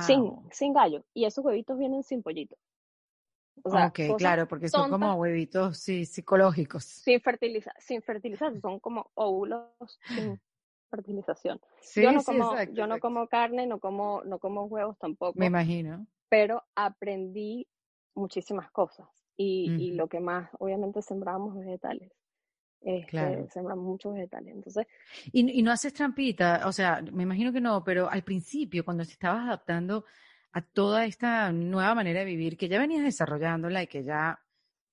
[0.00, 0.48] sin, Wow.
[0.52, 2.56] sin gallo, y esos huevitos vienen sin pollito.
[3.62, 6.84] O sea, Ok, claro, porque son como huevitos, sí, psicológicos.
[6.84, 9.68] sin fertilizar, sin fertilizar, son como óvulos
[10.14, 10.40] sin
[10.90, 11.60] fertilización.
[11.80, 13.00] Sí, Yo no sí, como, exacto, yo no exacto.
[13.08, 16.06] como carne, no como, no como huevos Me tampoco, imagino.
[16.28, 17.66] pero aprendí
[18.14, 19.08] muchísimas cosas.
[19.36, 22.12] Y, lo que más, obviamente, sembramos vegetales.
[22.82, 23.48] Este, Claro.
[23.50, 24.54] sembramos muchos vegetales.
[24.54, 24.86] Entonces,
[25.32, 29.04] Y, y no haces trampita, o sea, me imagino que no, pero al principio, cuando
[29.04, 30.04] te estabas adaptando
[30.52, 34.38] a toda esta nueva manera de vivir, que ya venías desarrollándola y que ya,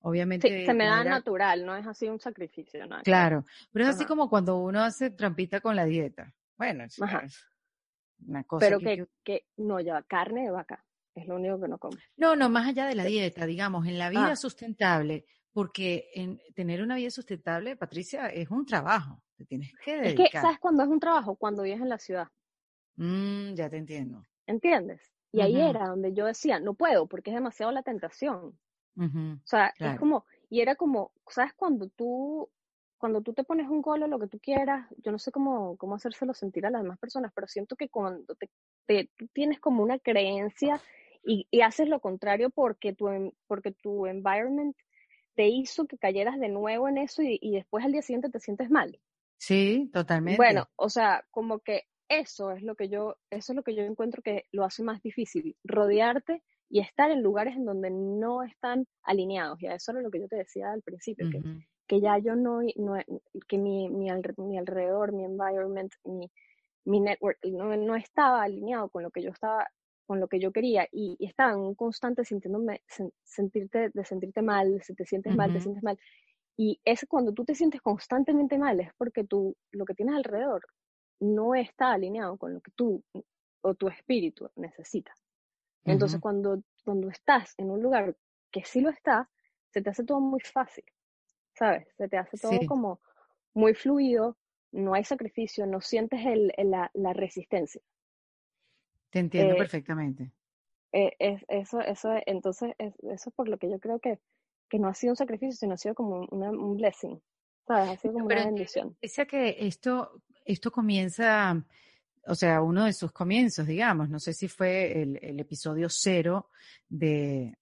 [0.08, 3.04] sí, obviamente, se me no da natural, no es así un sacrificio, ver.
[3.04, 6.34] claro, pero es así como cuando uno hace trampita con la dieta.
[6.58, 7.24] Bueno, es, ajá.
[8.26, 10.84] una cosa Pero que, que, no lleva carne de vaca,
[11.16, 11.98] es lo único que no como.
[12.16, 16.40] No, no, más allá de la dieta, digamos, en la vida Ah, sustentable, porque en
[16.56, 20.42] tener una vida sustentable, Patricia, es un trabajo, te tienes que es que, dedicar.
[20.42, 21.36] ¿sabes cuándo es un trabajo?
[21.36, 22.28] Cuando vives en la ciudad.
[22.96, 24.24] Mm, ya te entiendo.
[24.48, 25.02] ¿Entiendes?
[25.32, 28.58] Y ahí era donde yo decía, no puedo porque es demasiado la tentación.
[29.46, 31.54] O sea, es como, y era como, ¿sabes?
[31.54, 32.50] Cuando tú,
[32.98, 35.78] cuando tú te pones un gol o lo que tú quieras, yo no sé cómo,
[35.78, 38.50] cómo hacérselo sentir a las demás personas, pero siento que cuando te,
[38.86, 40.82] te- tú tienes como una creencia
[41.24, 43.08] y, y haces lo contrario porque tu,
[43.48, 44.76] porque tu environment
[45.36, 48.40] te hizo que cayeras de nuevo en eso y, y después al día siguiente te
[48.40, 49.00] sientes mal.
[49.38, 50.38] Sí, totalmente.
[50.38, 53.84] Bueno, o sea, como que eso es lo que yo, eso es lo que yo
[53.84, 58.86] encuentro que lo hace más difícil, rodearte y estar en lugares en donde no están
[59.04, 59.62] alineados.
[59.62, 61.44] Y a eso era lo que yo te decía al principio, que,
[61.88, 62.96] que ya yo no, no
[63.48, 66.30] que mi, mi, alre- mi alrededor, mi environment, mi,
[66.86, 69.68] mi network no, no estaba alineado con lo que yo estaba,
[70.06, 74.06] con lo que yo quería y, y estaba en un constante sintiéndome, sen- sentirte, de
[74.06, 75.98] sentirte mal, si te sientes mal, te sientes mal.
[76.58, 80.62] Y es cuando tú te sientes constantemente mal, es porque tú, lo que tienes alrededor
[81.20, 83.04] no está alineado con lo que tú
[83.62, 85.14] o tu espíritu necesita.
[85.88, 86.22] Entonces, ujú.
[86.22, 88.18] cuando, cuando estás en un lugar
[88.52, 89.30] que sí lo está,
[89.72, 90.86] se te hace todo muy fácil,
[91.56, 91.88] ¿sabes?
[91.98, 93.02] Se te hace todo Sí, como
[93.56, 94.38] muy fluido,
[94.74, 97.82] no hay sacrificio, no sientes el, el- la, la resistencia.
[99.10, 100.32] te entiendo Eh, perfectamente.
[100.92, 104.20] eh, es, eso, eso, entonces, es, eso es por lo que yo creo que,
[104.70, 107.22] que no ha sido un sacrificio, sino ha sido como una- un blessing,
[107.68, 107.90] ¿sabes?
[107.90, 108.98] Ha sido como Pero una bendición.
[109.00, 111.66] Patricia, que esto, esto comienza,
[112.28, 116.50] o sea, uno de sus comienzos, digamos, no sé si fue el, el episodio cero
[116.88, 117.58] de,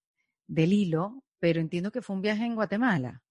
[0.48, 3.22] del hilo, pero entiendo que fue un viaje en Guatemala.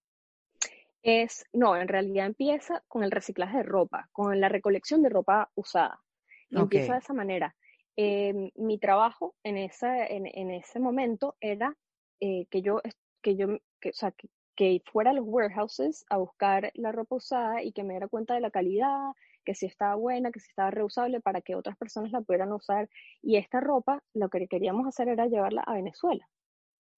[1.02, 5.50] Es, no, en realidad empieza con el reciclaje de ropa, con la recolección de ropa
[5.54, 6.00] usada.
[6.48, 7.54] Y Ok, empieza de esa manera.
[7.96, 11.76] Eh, mi trabajo en, esa, en, en ese momento era
[12.20, 12.80] eh, que yo,
[13.20, 17.16] que yo, que, o sea, que, que fuera a los warehouses a buscar la ropa
[17.16, 19.12] usada y que me diera cuenta de la calidad,
[19.44, 22.88] que si estaba buena, que si estaba reusable para que otras personas la pudieran usar.
[23.22, 26.28] Y esta ropa, lo que queríamos hacer era llevarla a Venezuela.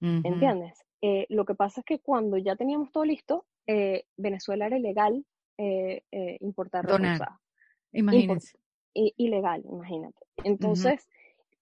[0.01, 0.85] ¿Entiendes?
[1.01, 5.25] Eh, lo que pasa es que cuando ya teníamos todo listo, eh, Venezuela era ilegal
[5.59, 6.03] eh,
[6.41, 7.41] importar ropa usada.
[7.93, 8.59] Imagínense.
[8.95, 10.27] ilegal, imagínate.
[10.45, 11.09] Entonces,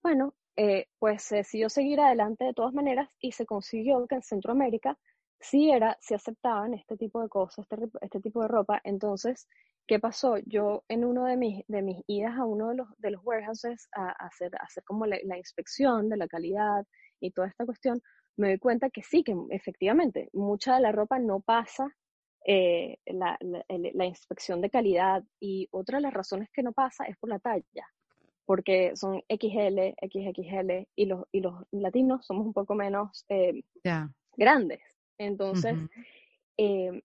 [0.03, 0.35] bueno,
[0.99, 4.99] pues se decidió seguir adelante de todas maneras y se consiguió que en Centroamérica
[5.45, 8.81] sí era, sí aceptaban este tipo de cosas, este, este, tipo de ropa.
[8.85, 9.49] Entonces,
[9.87, 10.37] ¿qué pasó?
[10.47, 13.89] Yo en uno de mis, de mis idas a uno de los, de los warehouses
[13.95, 16.87] a, hacer, a hacer como la, inspección de la calidad
[17.21, 18.01] y toda esta cuestión,
[18.37, 21.89] me doy cuenta que sí, que efectivamente mucha de la ropa no pasa
[22.47, 27.17] eh, la, la, inspección de calidad y otra de las razones que no pasa es
[27.17, 27.87] por la talla,
[28.45, 33.63] porque son XL, XXL y los, y los latinos somos un poco menos eh,
[34.37, 34.83] grandes.
[35.17, 35.79] Entonces,
[36.59, 37.03] eh,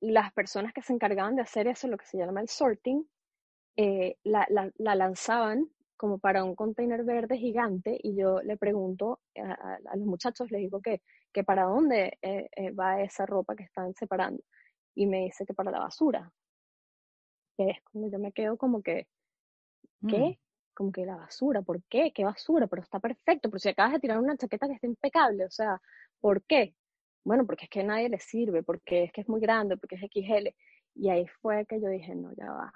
[0.00, 3.04] las personas que se encargaban de hacer eso, lo que se llama el sorting,
[4.24, 10.06] la, la, lanzaban como para un container verde gigante y yo le pregunto a, los
[10.06, 14.42] muchachos, les digo que, que para dónde eh, eh, va esa ropa que están separando.
[14.94, 16.30] Y me dice que para la basura.
[17.56, 19.06] Que es cuando yo me quedo como que,
[20.08, 20.18] ¿qué?
[20.18, 20.38] Mm.
[20.74, 22.12] Como que la basura, ¿por qué?
[22.12, 22.66] ¿Qué basura?
[22.66, 25.80] Pero está perfecto, pero si acabas de tirar una chaqueta que está impecable, o sea,
[26.20, 26.74] ¿por qué?
[27.26, 30.02] Bueno, porque es que nadie le sirve, porque es que es muy grande, porque es
[30.02, 30.48] XL.
[30.94, 32.72] Y ahí fue que yo dije, no, ya va,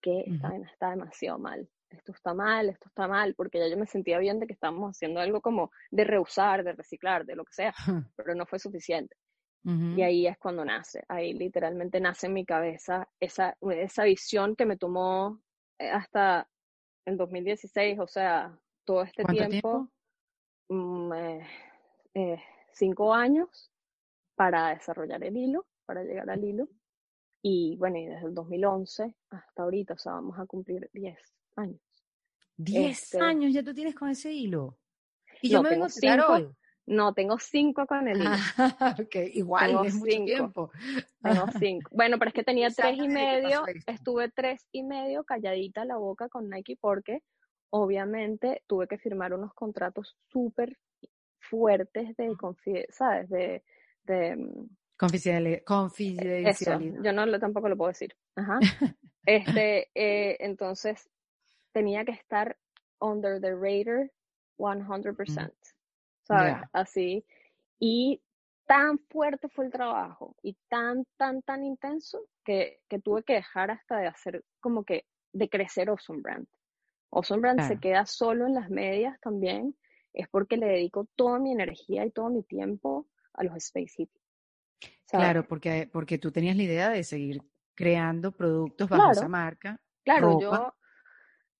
[0.00, 3.86] que está, está demasiado mal esto está mal, esto está mal, porque ya yo me
[3.86, 7.52] sentía bien de que estábamos haciendo algo como de reusar, de reciclar, de lo que
[7.52, 7.74] sea,
[8.16, 9.16] pero no fue suficiente.
[9.64, 14.64] Y ahí es cuando nace, ahí literalmente nace en mi cabeza esa, esa visión que
[14.64, 15.42] me tomó
[15.78, 16.48] eh, hasta
[17.04, 19.90] el 2016, o sea, todo este tiempo,
[20.70, 21.46] mm, eh,
[22.14, 23.70] eh, cinco años
[24.38, 26.68] para desarrollar el hilo, para llegar al hilo.
[27.42, 31.18] Y bueno, y desde el 2011 hasta ahorita, o sea, vamos a cumplir 10
[31.56, 31.80] años.
[32.56, 34.78] Diez este años ya tú tienes con ese hilo.
[35.42, 36.48] Y yo me vengo a cinco, hoy.
[36.86, 38.30] No, tengo cinco con el hilo.
[38.30, 38.96] Ah,
[39.34, 40.70] igual, es mucho tiempo.
[41.20, 41.90] Tengo cinco.
[41.92, 46.28] Bueno, pero es que tenía tres y medio, estuve tres y medio calladita la boca
[46.28, 47.22] con Nike porque
[47.70, 50.78] obviamente tuve que firmar unos contratos súper
[51.40, 52.36] fuertes de
[52.90, 53.28] ¿sabes?
[53.28, 53.64] De,
[54.08, 57.02] de mm, confidencialidad.
[57.02, 58.14] yo no lo, tampoco lo puedo decir.
[58.36, 58.58] Ajá.
[59.26, 61.08] este, eh, entonces
[61.72, 62.56] tenía que estar
[63.00, 64.10] under the radar
[64.58, 65.52] 100%,
[66.22, 66.56] ¿sabes?
[66.72, 67.24] Así.
[67.78, 68.20] Y
[68.66, 73.70] tan fuerte fue el trabajo y tan, tan, tan intenso que, que, tuve que dejar
[73.70, 76.46] hasta de hacer como que de crecer Awesome Brand.
[77.10, 79.74] Awesome Brand se queda solo en las medias también,
[80.12, 83.06] es porque le dedico toda mi energía y todo mi tiempo
[83.38, 84.24] a los Space Hippies.
[85.06, 87.42] Claro, porque, porque tú tenías la idea de seguir
[87.74, 89.80] creando productos bajo esa marca.
[90.04, 90.74] Claro, yo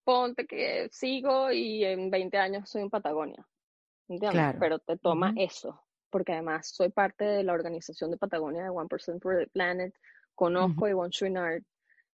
[0.04, 3.46] ponte que sigo y en 20 años soy en Patagonia.
[4.08, 4.56] ¿Entiendes?
[4.58, 9.20] Pero te toma eso, porque además soy parte de la organización de Patagonia de 1%
[9.20, 9.94] for the Planet,
[10.34, 11.62] conozco a Yvonne Chouinard,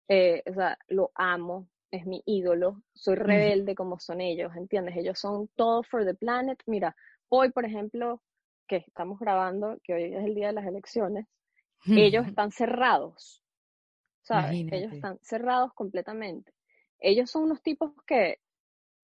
[0.08, 4.96] eh, o sea, lo amo, es mi ídolo, soy rebelde como son ellos, ¿entiendes?
[4.96, 6.58] Ellos son todo for the planet.
[6.66, 6.96] Mira,
[7.28, 8.22] hoy, por ejemplo,
[8.80, 11.26] que estamos grabando, que hoy es el día de las elecciones,
[11.86, 13.42] ellos están cerrados,
[14.22, 14.66] ¿sabes?
[14.70, 16.52] Ellos están cerrados completamente
[17.02, 18.38] ellos son unos tipos que,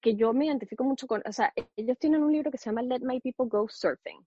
[0.01, 2.84] que yo me identifico mucho con, o sea, ellos tienen un libro que se llama
[2.84, 4.25] Let My People Go Surfing.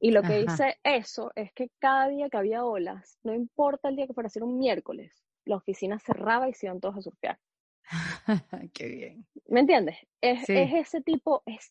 [0.00, 3.94] Y lo que dice eso es que cada día que había olas, no importa el
[3.94, 5.12] día que fuera a ser un miércoles,
[5.44, 7.38] la oficina cerraba y se iban todos a surfear.
[8.74, 9.26] Qué bien.
[9.46, 9.96] ¿Me entiendes?
[10.20, 11.70] Es, es, ese tipo, es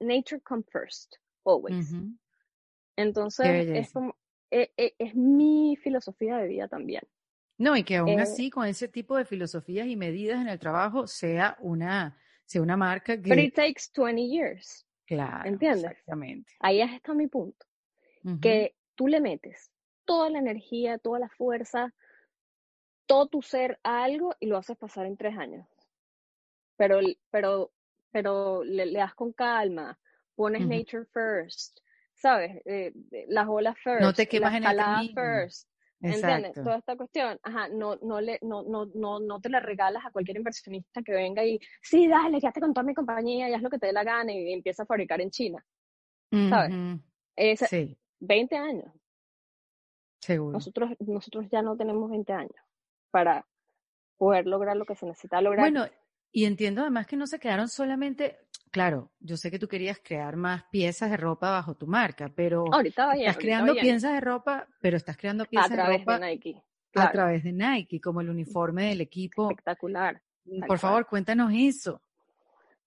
[0.00, 1.94] nature come first, always.
[2.96, 4.16] Entonces, es como,
[4.50, 7.02] es, e, es, mi filosofía de vida también.
[7.58, 10.58] No, y que aún eh, así con ese tipo de filosofías y medidas en el
[10.58, 13.28] trabajo sea una, sea una marca que...
[13.28, 14.86] But it takes 20 years.
[15.06, 15.92] Claro, ¿entiendes?
[15.92, 16.52] Exactamente.
[16.60, 17.64] Ahí está mi punto.
[18.40, 19.70] Que tú le metes
[20.04, 21.94] toda la energía, toda la fuerza,
[23.06, 25.66] todo tu ser a algo y lo haces pasar en tres años.
[26.76, 27.72] Pero, pero,
[28.10, 29.98] pero le, das con calma,
[30.36, 31.80] pones nature first,
[32.14, 32.62] ¿sabes?
[32.64, 32.92] Eh,
[33.28, 35.68] las olas first, no te quemas en el first.
[35.98, 36.52] ¿Entiendes?
[36.52, 40.10] Toda esta cuestión, ajá, no, no, le, no, no, no, no te la regalas a
[40.10, 43.70] cualquier inversionista que venga y, sí, dale, quédate con toda mi compañía y haz lo
[43.70, 45.64] que te dé la gana y empieza a fabricar en China.
[46.30, 47.00] ¿Sabes?
[47.68, 47.96] sí.
[48.20, 48.92] 20 años.
[50.20, 50.52] Seguro.
[50.52, 52.56] Nosotros, nosotros ya no tenemos 20 años
[53.10, 53.46] para
[54.16, 55.70] poder lograr lo que se necesita lograr.
[55.70, 55.86] Bueno,
[56.32, 60.36] y entiendo además que no se quedaron solamente, claro, yo sé que tú querías crear
[60.36, 64.96] más piezas de ropa bajo tu marca, pero ahorita estás creando piezas de ropa, pero
[64.96, 66.62] estás creando piezas a través de ropa Nike.
[66.94, 69.50] a través de Nike, como el uniforme del equipo.
[69.50, 70.20] Espectacular.
[70.66, 72.00] Por favor, cuéntanos eso.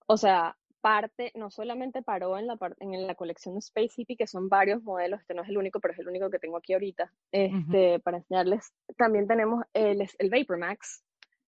[0.06, 4.26] O sea, parte, no solamente paró en la, en la colección de Space Hippie, que
[4.26, 6.72] son varios modelos, este no es el único, pero es el único que tengo aquí
[6.72, 8.72] ahorita, este, para enseñarles.
[8.96, 11.04] También tenemos el, el Vapor Max,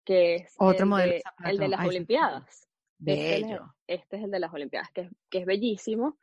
[0.05, 2.69] que es Otro el, modelo de, el de las Olimpiadas.
[2.99, 6.19] Este es, este es, el de las Olimpiadas, que, que es bellísimo.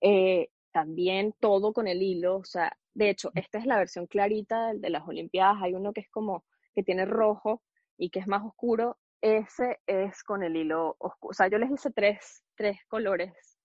[0.00, 4.68] Eh, también todo con el hilo, o sea, de hecho, esta es la versión clarita
[4.68, 6.44] del de las Olimpiadas, hay uno que es como,
[6.74, 7.62] que tiene rojo
[7.96, 11.70] y que es más oscuro, ese es con el hilo oscuro, o sea, yo les
[11.70, 13.58] hice tres, tres colores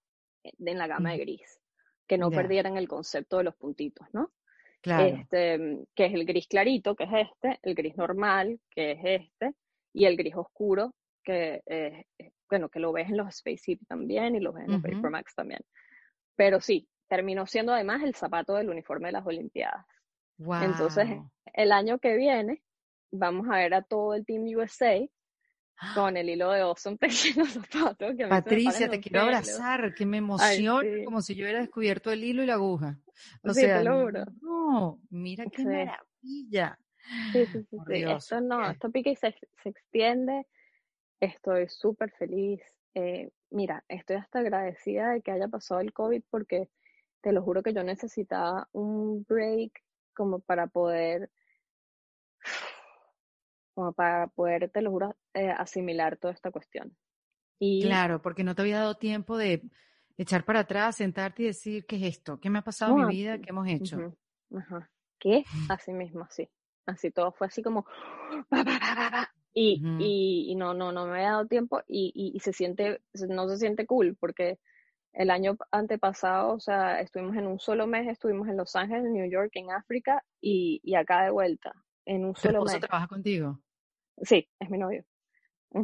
[0.43, 1.59] en la gama de gris,
[2.07, 4.31] que no perdieran el concepto de los puntitos, ¿no?
[4.81, 5.05] Claro.
[5.05, 9.53] Este, que es el gris clarito, que es este, el gris normal, que es este,
[9.93, 10.93] y el gris oscuro,
[11.27, 12.05] que, eh,
[12.49, 15.35] bueno, que lo ves en los Space también y lo ves en los Paper Max
[15.35, 15.59] también.
[16.37, 19.85] Pero sí, terminó siendo además el zapato del uniforme de las Olimpiadas.
[20.39, 21.09] Entonces,
[21.53, 22.63] el año que viene,
[23.11, 25.05] vamos a ver a todo el Team USA
[25.93, 28.15] con el hilo de Awesome tejiendo zapatos.
[28.15, 32.41] Que Patricia, te quiero abrazar, que me emociona, como si yo hubiera descubierto el hilo
[32.41, 32.97] y la aguja.
[33.43, 34.23] O sí, sea, te lo juro.
[34.41, 36.79] no, mira qué maravilla.
[37.33, 37.77] Sí, sí, sí.
[37.85, 38.03] sí.
[38.03, 40.45] Esto no, esto pica y se, se extiende.
[41.19, 42.61] Estoy súper feliz.
[42.93, 46.69] Eh, mira, estoy hasta agradecida de que haya pasado el COVID porque
[47.21, 51.29] te lo juro que yo necesitaba un break como para poder,
[53.73, 56.95] como para poder, te lo juro, eh, asimilar toda esta cuestión.
[57.59, 59.63] Y, claro, porque no te había dado tiempo de
[60.17, 62.39] echar para atrás, sentarte y decir, ¿qué es esto?
[62.39, 63.39] ¿Qué me ha pasado en mi vida?
[63.39, 64.15] ¿Qué hemos hecho?
[64.55, 64.89] ajá.
[65.19, 65.43] ¿Qué?
[65.69, 66.49] Así mismo, así.
[66.85, 67.85] Así todo fue así como...
[69.59, 73.49] Y, y, y, no, no, no me había dado tiempo y, y, se siente, no
[73.49, 74.59] se siente cool porque
[75.13, 79.13] el año antepasado, o sea, estuvimos en un solo mes, estuvimos en Los Ángeles, en
[79.13, 81.73] New York, en África y, y acá de vuelta,
[82.05, 82.79] en un solo mes.
[82.81, 83.59] trabaja contigo?
[84.21, 85.03] Sí, es mi novio.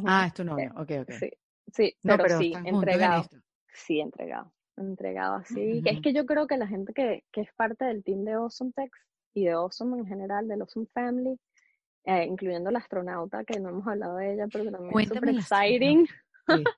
[0.06, 1.12] Ah, es tu novio, ok, ok.
[1.14, 1.32] Sí,
[1.72, 3.28] sí pero, sí, entregado.
[3.74, 5.82] Sí, entregado, entregado así.
[5.84, 8.72] Es que yo creo que la gente que, que es parte del team de Awesome
[8.76, 8.92] Tex
[9.34, 11.40] y de Awesome en general, de Awesome Family,
[12.06, 16.08] eh, incluyendo la astronauta, que no hemos hablado de ella, pero también es super exciting.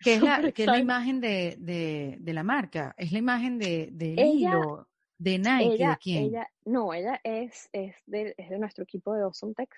[0.00, 2.94] ¿Qué es la, es la imagen de, de, de, la marca?
[2.96, 4.86] ¿Es la imagen de, de hilo,
[5.18, 5.84] de Nike?
[5.84, 6.24] ¿De quién?
[6.24, 9.76] Ella, no, ella es, es, de, es de nuestro equipo de Awesome Tex.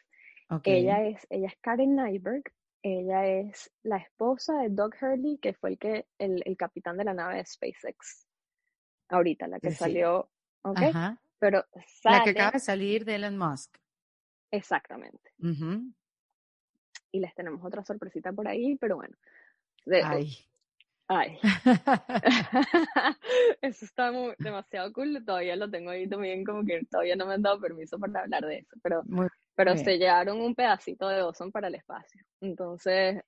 [0.64, 2.42] Ella, es, ella es Karen Nyberg.
[2.82, 7.04] Ella es la esposa de Doug Hurley, que fue el, que, el, el capitán de
[7.04, 8.26] la nave de SpaceX.
[9.08, 10.28] Ahorita, la que salió.
[10.62, 10.92] ¿okay?
[11.38, 13.78] Pero sale, la que acaba de salir de Elon Musk.
[14.52, 15.32] Exactamente.
[17.10, 19.16] Y les tenemos otra sorpresita por ahí, pero bueno.
[20.04, 20.30] ay.
[21.08, 21.38] Ay.
[23.60, 25.22] eso está muy, demasiado cool.
[25.24, 28.46] Todavía lo tengo ahí también, como que todavía no me han dado permiso para hablar
[28.46, 28.76] de eso.
[28.82, 29.02] Pero,
[29.54, 32.22] pero se llevaron un pedacito de Ozone para el espacio.
[32.40, 33.20] Entonces,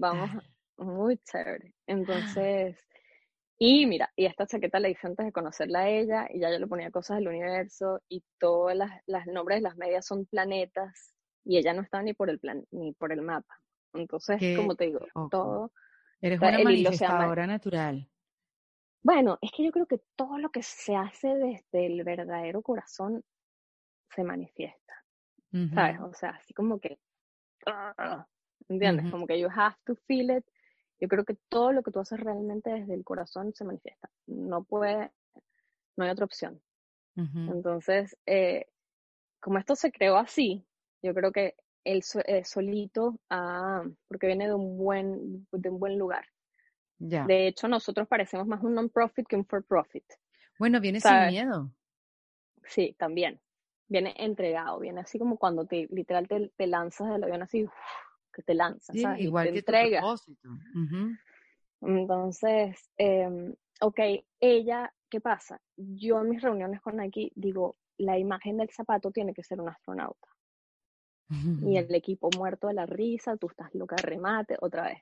[0.00, 0.30] vamos,
[0.78, 1.74] muy chévere.
[1.86, 2.76] Entonces,
[3.64, 6.58] y mira, y esta chaqueta la hice antes de conocerla a ella, y ya yo
[6.58, 11.58] le ponía cosas del universo, y todos los nombres de las medias son planetas, y
[11.58, 13.56] ella no está ni por el plan, ni por el mapa.
[13.94, 15.70] Entonces, como te digo, todo.
[16.20, 18.10] Eres una manifestadora natural.
[19.00, 23.22] Bueno, es que yo creo que todo lo que se hace desde el verdadero corazón
[24.12, 24.94] se manifiesta.
[25.72, 26.00] ¿Sabes?
[26.00, 26.98] O sea, así como que.
[27.66, 28.26] Ah,
[28.68, 29.08] ¿Entiendes?
[29.08, 30.44] Como que you have to feel it
[31.02, 34.08] yo creo que todo lo que tú haces realmente desde el corazón se manifiesta.
[34.28, 35.10] No puede,
[35.96, 36.62] no hay otra opción.
[37.16, 38.68] Entonces, eh,
[39.40, 40.64] como esto se creó así,
[41.02, 45.98] yo creo que él eh, solito, ah, porque viene de un buen, de un buen
[45.98, 46.24] lugar.
[46.98, 50.04] De hecho, nosotros parecemos más un non-profit que un for-profit.
[50.56, 51.72] Bueno, viene sin miedo.
[52.62, 53.40] Sí, también.
[53.88, 57.68] Viene entregado, viene así como cuando te, literal te, te lanzas del avión así,
[58.32, 60.02] que te lanzas, Igual te que entrega.
[60.04, 61.16] Uh
[61.80, 64.00] Entonces, eh, ok,
[64.40, 65.60] ella, ¿qué pasa?
[65.76, 69.68] Yo en mis reuniones con Nike digo, la imagen del zapato tiene que ser un
[69.68, 70.28] astronauta.
[71.28, 71.28] Y
[71.76, 74.98] el equipo muerto de la risa, tú estás loca remate, otra vez.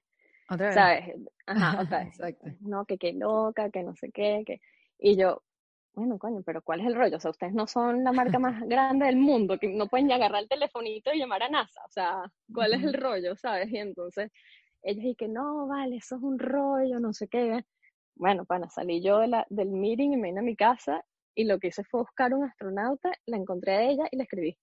[0.49, 0.75] Otra vez.
[0.75, 1.17] ¿Sabes?
[1.47, 2.09] Ajá, otra vez.
[2.09, 2.51] Exacto.
[2.61, 4.61] No, que qué loca, que no sé qué, que...
[4.99, 5.43] Y yo,
[5.95, 7.17] bueno, coño, pero ¿cuál es el rollo?
[7.17, 10.13] O sea, ustedes no son la marca más grande del mundo, que no pueden ni
[10.13, 11.81] agarrar el telefonito y llamar a NASA.
[11.87, 12.23] O sea,
[12.53, 13.37] ¿cuál es el rollo?
[13.37, 13.71] ¿Sabes?
[13.71, 14.31] Y entonces
[14.83, 17.65] ellos y que no, vale, eso es un rollo, no sé qué.
[18.15, 21.45] Bueno, para salí yo de la, del meeting y me vine a mi casa y
[21.45, 24.57] lo que hice fue buscar un astronauta, la encontré a ella y la escribí.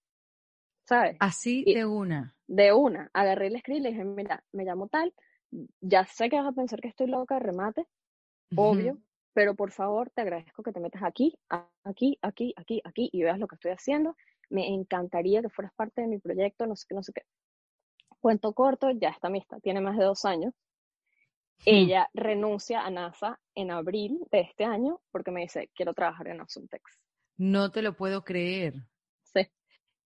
[0.88, 1.18] ¿Sabes?
[1.20, 2.36] Así de una.
[2.48, 3.10] De una.
[3.14, 5.14] Agarré y le escribí y le dije, mira, me llamo tal,
[5.82, 7.88] ya sé que vas a pensar que estoy loca de remate,
[8.56, 8.98] obvio,
[9.38, 11.38] pero por favor te agradezco que te metas aquí,
[11.84, 14.16] aquí, aquí, aquí, aquí y veas lo que estoy haciendo.
[14.50, 17.22] me encantaría que fueras parte de mi proyecto, no sé qué, no sé qué.
[18.20, 20.56] Cuento corto, ya está mixta, tiene más de dos años.
[21.66, 26.42] Ella renuncia a NASA en abril de este año porque me dice, quiero trabajar en
[26.42, 27.00] Asuntex.
[27.38, 28.74] No te lo puedo creer.
[29.22, 29.42] Sí.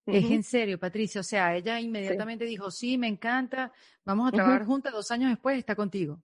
[0.07, 1.21] Es en serio, Patricia.
[1.21, 3.71] O sea, ella inmediatamente dijo, sí, me encanta,
[4.03, 4.91] vamos a trabajar juntas.
[4.91, 6.21] Dos años después está contigo.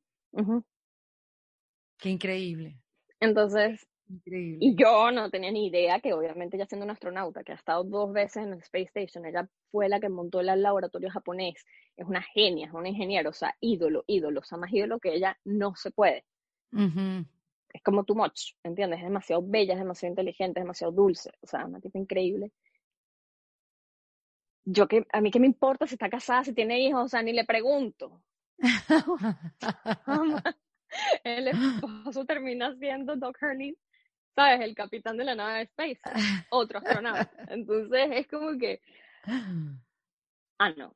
[1.97, 2.77] Qué increíble,
[3.20, 4.57] Entonces, increíble.
[4.61, 7.84] y yo no tenía ni idea que obviamente ella siendo una astronauta, que ha estado
[7.84, 11.65] dos veces en el Space Station, ella fue la que montó el laboratorio japonés,
[11.95, 15.13] es una genia, es una ingeniera, o sea, ídolo, ídolo, o sea, más ídolo que
[15.13, 16.26] ella no se puede.
[16.72, 17.26] Ujú.
[17.74, 18.99] es como too much, ¿entiendes?
[18.99, 22.51] Es demasiado bella, es demasiado inteligente, es demasiado dulce, o sea, una tipa increíble.
[24.65, 27.22] Yo que, a mí qué me importa si está casada, si tiene hijos, o sea,
[27.24, 28.22] ni le pregunto.
[31.23, 33.77] El esposo termina siendo Doc Hurley,
[34.35, 34.61] ¿sabes?
[34.61, 36.01] El capitán de la nave de Space,
[36.49, 37.31] otro astronauta.
[37.47, 38.81] Entonces es como que,
[40.59, 40.95] ah, no.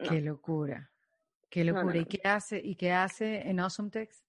[0.00, 0.10] No.
[0.10, 0.92] Qué locura,
[1.50, 1.98] qué No, no, locura.
[1.98, 4.26] ¿Y qué hace, y qué hace en Awesome Text?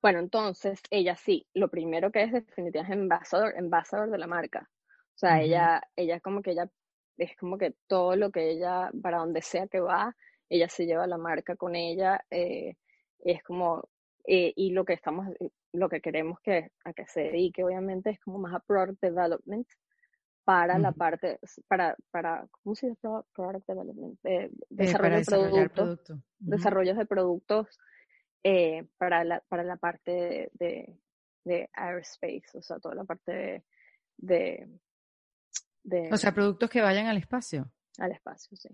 [0.00, 4.70] Bueno, entonces ella sí, lo primero que es definitivamente es embajador, embajador de la marca.
[5.14, 5.42] O sea, Ujú.
[5.42, 6.68] ella, ella es como que ella,
[7.16, 10.16] es como que todo lo que ella, para donde sea que va,
[10.48, 12.24] ella se lleva la marca con ella.
[12.30, 12.76] eh,
[13.22, 13.88] es como,
[14.26, 15.26] eh, y lo que estamos,
[15.72, 19.66] lo que queremos que, a que se dedique, obviamente, es como más a product development
[20.44, 24.18] para la parte, para, para, ¿cómo se dice pro- product development?
[24.24, 26.18] Eh, Eh, desarrollo de productos producto.
[26.40, 27.78] Desarrollos de productos
[28.42, 30.98] eh, para, la, para la parte de, de,
[31.44, 33.64] de aerospace, o sea, toda la parte de,
[34.18, 34.68] de,
[35.84, 37.70] de- O sea, productos que vayan al espacio.
[37.98, 38.68] al espacio, sí.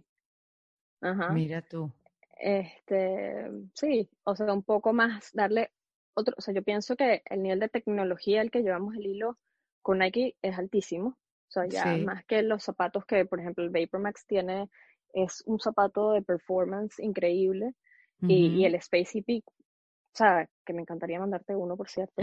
[1.03, 1.28] Ajá.
[1.32, 1.92] Mira tú.
[2.39, 5.70] Este, sí, o sea, un poco más darle
[6.14, 9.39] otro, o sea, yo pienso que el nivel de tecnología al que llevamos el hilo
[9.82, 11.09] con Nike es altísimo.
[11.11, 12.05] O sea, ya Sí.
[12.05, 14.68] más que los zapatos que, por ejemplo, el Vapor Max tiene,
[15.14, 17.74] es un zapato de performance increíble.
[18.20, 22.20] Y, y el Space Hippie, o sea, que me encantaría mandarte uno, por cierto.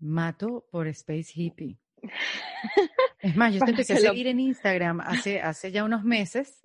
[0.00, 1.78] Mato por Space Hippie.
[3.24, 6.60] Es más, yo te empecé a lo- seguir en Instagram hace, hace ya unos meses,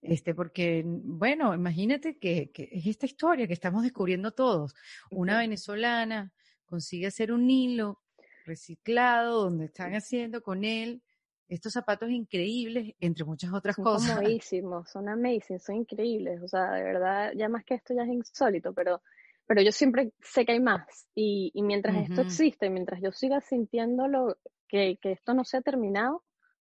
[0.00, 4.74] este, porque, bueno, imagínate que, que es esta historia que estamos descubriendo todos.
[5.10, 6.32] Una venezolana
[6.64, 8.00] consigue hacer un hilo
[8.46, 11.02] reciclado donde están haciendo con él
[11.48, 14.08] estos zapatos increíbles, entre muchas otras Son cosas.
[14.16, 16.42] comodísimos, son amazing, son increíbles.
[16.42, 19.02] O sea, de verdad, ya más que esto ya es insólito, pero,
[19.46, 21.06] pero yo siempre sé que hay más.
[21.14, 24.36] Y, y mientras esto existe, mientras yo siga sintiéndolo,
[24.68, 26.22] que, que esto no se ha terminado,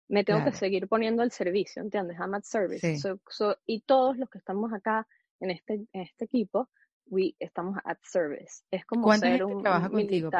[0.09, 0.59] me tengo que Claro.
[0.59, 2.19] seguir poniendo al servicio, ¿entiendes?
[2.19, 2.81] I'm at service.
[2.81, 2.99] Sí.
[2.99, 5.07] So- so- y todos los que estamos acá
[5.41, 6.69] en este, en este equipo,
[7.07, 8.63] we, estamos at service.
[8.71, 10.31] Es como ¿Cuánta ser gente un, trabaja un contigo?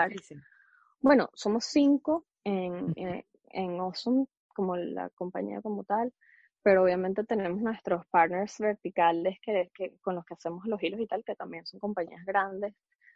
[1.01, 6.13] Bueno, somos cinco en, en, en Awesome, como la compañía como tal,
[6.63, 11.07] pero obviamente tenemos nuestros partners verticales que, que- con los que hacemos los hilos y
[11.07, 12.75] tal, que también son compañías grandes.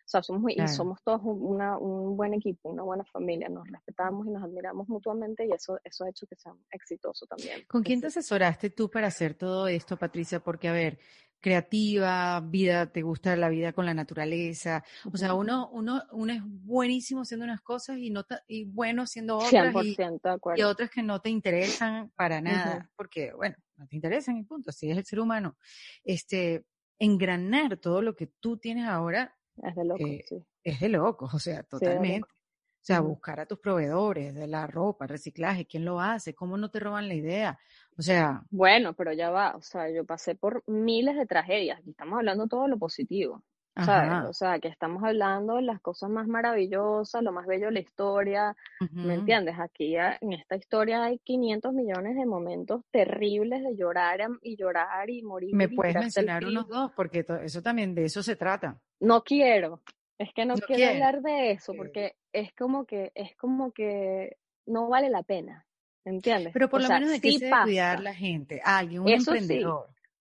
[0.09, 0.73] O sea, somos, y Claro.
[0.73, 4.89] somos todos un, una- un buen equipo, una buena familia, nos respetamos y nos admiramos
[4.89, 7.63] mutuamente y eso, eso ha hecho que sea exitoso también.
[7.69, 10.41] ¿Con quién te Ese- asesoraste tú para hacer todo esto, Patricia?
[10.41, 10.99] Porque, a ver,
[11.41, 14.83] creativa, vida, te gusta la vida con la naturaleza.
[15.13, 19.37] O sea, uno, uno, uno es buenísimo haciendo unas cosas y no y bueno haciendo
[19.37, 20.69] otras y, 100% de y acuerdo.
[20.71, 22.89] otras que no te interesan para nada, Ujú.
[22.97, 25.59] porque, bueno, no te interesan y punto, así es el ser humano.
[26.03, 26.65] Este,
[26.99, 30.45] engranar todo lo que tú tienes ahora Es de loco, eh, sí.
[30.63, 31.69] es de locos, o sea, loco.
[31.69, 32.29] totalmente.
[32.29, 36.71] O sea, buscar a tus proveedores de la ropa, reciclaje, quién lo hace, cómo no
[36.71, 37.59] te roban la idea.
[37.99, 41.91] O sea, Bueno, pero ya va, o sea, yo pasé por miles de tragedias, y
[41.91, 43.45] estamos hablando todo lo positivo,
[43.85, 44.11] ¿sabes?
[44.11, 44.29] ajá.
[44.29, 47.81] O sea, que estamos hablando de las cosas más maravillosas, lo más bello de la
[47.81, 48.57] historia,
[48.93, 49.57] ¿me entiendes?
[49.59, 55.11] Aquí ah, en esta historia hay 500 millones de momentos terribles de llorar y llorar
[55.11, 58.81] y morir Me y puedes mencionar unos dos, porque eso también, de eso se trata.
[59.01, 59.81] No quiero,
[60.19, 64.37] es que no No quiero hablar de eso porque es como que, es como que
[64.67, 65.65] no vale la pena,
[66.05, 66.53] ¿entiendes?
[66.53, 68.61] Pero por O lo sea, menos de qué sí debe cuidar la gente.
[68.65, 69.65] Alguien, un Eso sí.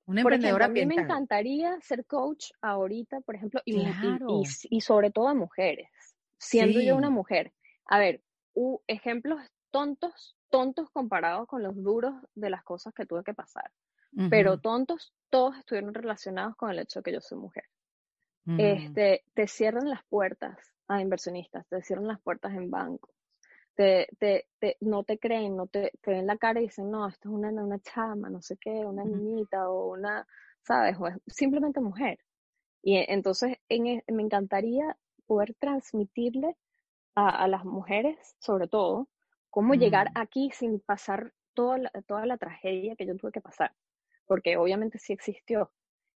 [0.07, 3.73] Emprendedor, un Por emprendedor ejemplo, a mí me encantaría ser coach ahorita, por ejemplo, y,
[3.73, 4.27] mu- y- Claro.
[4.27, 5.89] y, y sobre todo a mujeres,
[6.39, 7.53] siendo yo una mujer.
[7.85, 8.23] A ver,
[8.87, 9.41] ejemplos
[9.71, 13.71] tontos, tontos comparados con los duros de las cosas que tuve que pasar,
[14.29, 17.65] pero tontos, todos estuvieron relacionados con el hecho de que yo soy mujer.
[18.47, 18.57] ujú.
[18.57, 23.11] Este, te cierran las puertas a inversionistas, te cierran las puertas en bancos,
[23.77, 27.07] te, te, te- no te creen, no te, te ven la cara y dicen, no,
[27.07, 30.27] esto es una, una chama, no sé qué, una niñita o una,
[30.63, 30.97] ¿sabes?
[30.99, 32.19] O es simplemente mujer.
[32.83, 34.97] Y e- entonces en e- me encantaría
[35.27, 36.57] poder transmitirle
[37.15, 39.09] a, a las mujeres, sobre todo,
[39.49, 40.15] cómo llegar Mm.
[40.15, 43.75] aquí sin pasar toda la, toda la tragedia que yo tuve que pasar,
[44.25, 45.71] porque obviamente sí existió.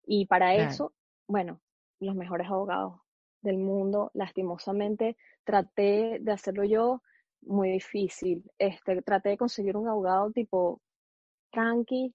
[0.06, 0.54] Y para Claro.
[0.56, 0.94] eso,
[1.28, 1.62] bueno,
[2.00, 3.02] los mejores abogados
[3.42, 7.02] del mundo, lastimosamente, traté de hacerlo yo,
[7.44, 8.44] muy difícil.
[8.58, 10.82] Este, traté de conseguir un abogado tipo
[11.52, 12.14] tranqui,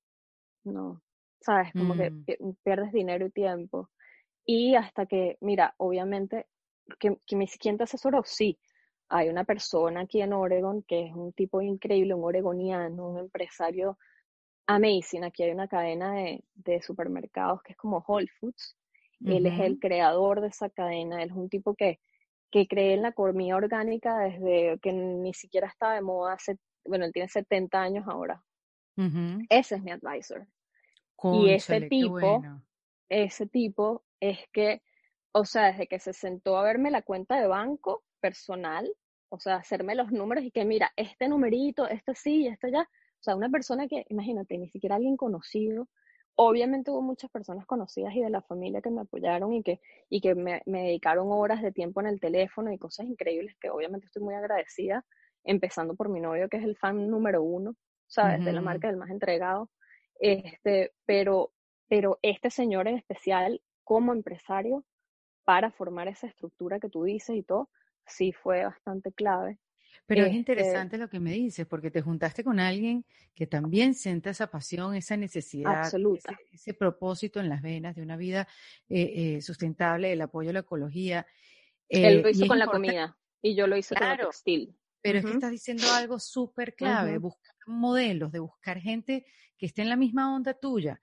[0.64, 1.02] no,
[1.40, 3.90] sabes, como que Mm, pi- pierdes dinero y tiempo.
[4.46, 6.48] Y hasta que, mira, obviamente,
[7.00, 8.22] que, que me, ¿quién te asesoró?
[8.24, 8.58] Sí,
[9.08, 13.98] hay una persona aquí en Oregon que es un tipo increíble, un oregoniano, un empresario
[14.66, 15.24] amazing.
[15.24, 18.76] Aquí hay una cadena de, de supermercados que es como Whole Foods.
[19.24, 22.00] Él es el creador de esa cadena, él es un tipo que,
[22.56, 27.04] que cree en la comida orgánica desde que ni siquiera estaba de moda hace, bueno,
[27.04, 28.42] él tiene 70 años ahora.
[29.50, 30.46] Ese es mi advisor.
[31.22, 32.62] Y ese tipo, bueno.
[33.10, 34.80] ese tipo es que,
[35.32, 38.90] o sea, desde que se sentó a verme la cuenta de banco personal,
[39.28, 43.22] o sea, hacerme los números y que mira, este numerito, este sí, este ya, o
[43.22, 45.88] sea, una persona que, imagínate, ni siquiera alguien conocido.
[46.36, 49.80] Obviamente hubo muchas personas conocidas y de la familia que me apoyaron y que,
[50.10, 53.70] y que me, me dedicaron horas de tiempo en el teléfono y cosas increíbles que
[53.70, 55.04] obviamente estoy muy agradecida,
[55.44, 57.74] empezando por mi novio, que es el fan número uno,
[58.06, 58.44] ¿sabes?
[58.44, 59.70] De la marca del más entregado.
[60.18, 61.52] Este, pero,
[61.88, 64.84] pero este señor en especial, como empresario,
[65.44, 67.70] para formar esa estructura que tú dices y todo,
[68.04, 69.58] sí fue bastante clave.
[70.06, 73.94] Pero es Este, interesante lo que me dices, porque te juntaste con alguien que también
[73.94, 76.40] siente esa pasión, esa necesidad, ese, absoluta.
[76.52, 78.48] ese propósito en las venas de una vida
[78.88, 81.26] eh, eh, sustentable, el apoyo a la ecología.
[82.00, 84.26] Él eh, lo y hizo con la comida y yo lo hice con el claro,
[84.28, 84.78] textil.
[85.02, 89.26] pero es que estás diciendo algo súper clave, buscar modelos, de buscar gente
[89.58, 91.00] que esté en la misma onda tuya.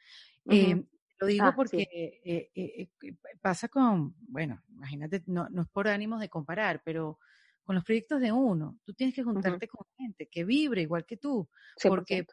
[0.49, 0.83] Eh,
[1.19, 1.89] lo digo Ah, porque sí.
[1.93, 7.19] eh, eh, eh, pasa con, bueno, imagínate, no, no es por ánimos de comparar, pero
[7.63, 11.17] con los proyectos de uno, tú tienes que juntarte con gente que vibre igual que
[11.17, 11.89] tú, 100%.
[11.89, 12.25] porque,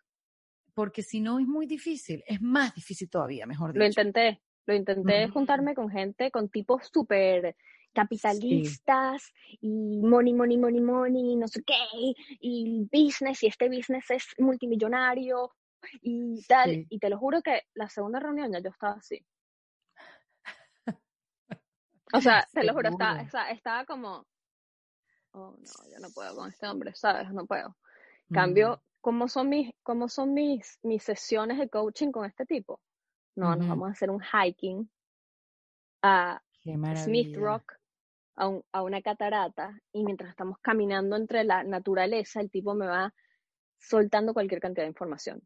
[0.74, 4.00] porque si no es muy difícil, es más difícil todavía, mejor Lo dicho.
[4.00, 7.56] intenté, lo intenté juntarme con gente, con tipos súper
[7.92, 11.74] Sí, capitalistas y money, money, money, money, no sé qué,
[12.40, 15.50] y business, y este business es multimillonario
[16.02, 16.70] y tal.
[16.70, 16.86] sí.
[16.88, 19.24] Y te lo juro que la segunda reunión ya yo estaba así.
[22.12, 24.26] O sea, te lo juro, estaba, estaba como,
[25.32, 27.30] oh no, yo no puedo con este hombre, ¿sabes?
[27.32, 27.76] No puedo.
[28.30, 32.80] Mm, Cambio, ¿cómo son mis, cómo son mis, mis sesiones de coaching con este tipo?
[33.36, 34.90] No, nos vamos a hacer un hiking
[36.02, 36.40] a
[36.94, 37.36] Smith.
[37.36, 37.74] Rock,
[38.36, 42.86] a, un- a una catarata, y mientras estamos caminando entre la naturaleza, el tipo me
[42.86, 43.12] va
[43.78, 45.42] soltando cualquier cantidad de información,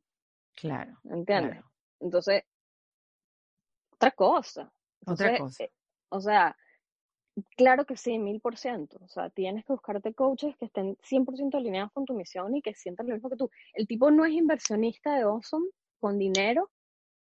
[0.54, 1.56] Claro, ¿entiendes?
[1.56, 1.72] claro.
[2.00, 2.44] Entonces,
[3.92, 4.72] otra cosa.
[5.06, 5.64] Otra Entonces, cosa.
[5.64, 5.72] eh,
[6.10, 6.56] o sea,
[7.56, 8.98] claro que sí, mil por ciento.
[9.02, 12.74] O sea, tienes que buscarte coaches que estén 100% alineados con tu misión y que
[12.74, 13.50] sientan lo mismo que tú.
[13.74, 15.66] El tipo no es inversionista de Awesome
[15.98, 16.70] con dinero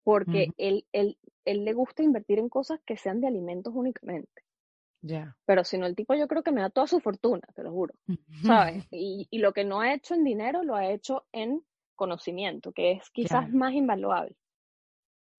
[0.04, 4.44] porque él, él, él le gusta invertir en cosas que sean de alimentos únicamente.
[5.02, 5.36] Ya.
[5.46, 7.72] Pero si no, el tipo yo creo que me da toda su fortuna, te lo
[7.72, 7.94] juro,
[8.44, 8.86] ¿sabes?
[8.92, 11.64] Y, y lo que no ha hecho en dinero, lo ha hecho en
[11.96, 14.36] conocimiento, que es quizás más invaluable.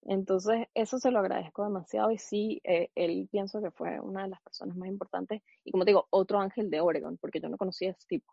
[0.08, 4.28] Entonces, eso se lo agradezco demasiado y sí, eh, él pienso que fue una de
[4.28, 7.56] las personas más importantes y como te digo, otro ángel de Oregon, porque yo no
[7.56, 8.32] conocía a ese tipo,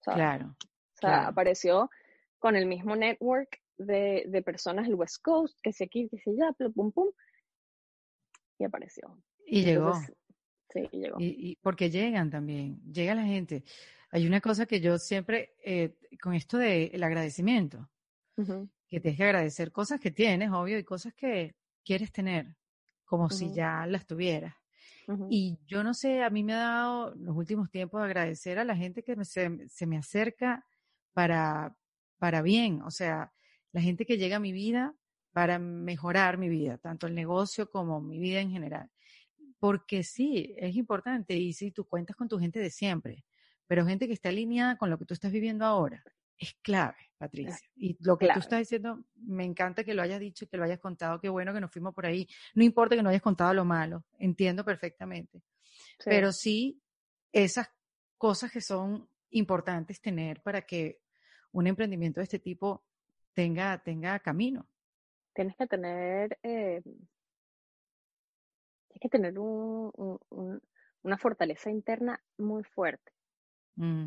[0.00, 0.18] ¿sabes?
[0.18, 1.28] Claro, O sea, claro.
[1.30, 1.90] apareció
[2.38, 6.30] con el mismo network de, de personas del West Coast, que si aquí, que si
[6.30, 7.08] allá, pum, pum, pum,
[8.58, 9.18] y apareció.
[9.46, 9.92] Y llegó.
[10.70, 11.18] Sí, llegó.
[11.20, 13.64] Y, y porque llegan también, llega la gente.
[14.10, 17.88] Hay una cosa que yo siempre, eh, con esto del agradecimiento,
[18.36, 22.56] Ujú, que tienes que agradecer cosas que tienes, obvio, y cosas que quieres tener,
[23.04, 24.54] como si ya las tuvieras.
[25.28, 28.76] Y yo no sé, a mí me ha dado los últimos tiempos agradecer a la
[28.76, 30.66] gente que me- se, se me acerca
[31.14, 31.76] para,
[32.18, 33.32] para bien, o sea,
[33.72, 34.94] la gente que llega a mi vida
[35.32, 38.90] para mejorar mi vida, tanto el negocio como mi vida en general.
[39.60, 43.24] Porque sí, es importante y sí, tú cuentas con tu gente de siempre,
[43.66, 46.04] pero gente que está alineada con lo que tú estás viviendo ahora
[46.38, 47.56] es clave, Patricia.
[47.76, 50.80] Y lo que tú estás diciendo, me encanta que lo hayas dicho, que lo hayas
[50.80, 52.26] contado, qué bueno que nos fuimos por ahí.
[52.54, 55.42] No importa que no hayas contado lo malo, entiendo perfectamente,
[55.98, 56.82] Sí, pero sí
[57.32, 57.68] esas
[58.18, 61.00] cosas que son importantes tener para que
[61.52, 62.84] un emprendimiento de este tipo
[63.32, 64.66] tenga, tenga camino.
[65.34, 67.08] tienes que tener, eh, tienes
[69.00, 70.62] que tener un, un- un-
[71.02, 73.12] una fortaleza interna muy fuerte.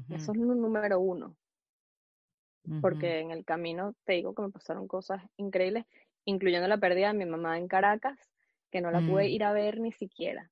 [0.09, 1.35] Eso es lo número uno,
[2.81, 5.85] porque en el camino te digo que me pasaron cosas increíbles,
[6.25, 8.17] incluyendo la pérdida de mi mamá en Caracas,
[8.71, 10.51] que no la pude Mm, ir a ver ni siquiera.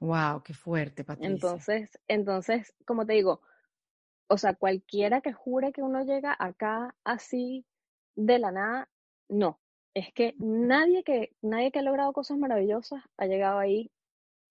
[0.00, 1.34] Wow, qué fuerte, Patricia.
[1.34, 3.40] Entonces, entonces, como te digo,
[4.28, 7.64] o sea, cualquiera que jure que uno llega acá así
[8.16, 8.88] de la nada,
[9.28, 9.60] no.
[9.94, 13.90] Es que nadie que, nadie que ha logrado cosas maravillosas ha llegado ahí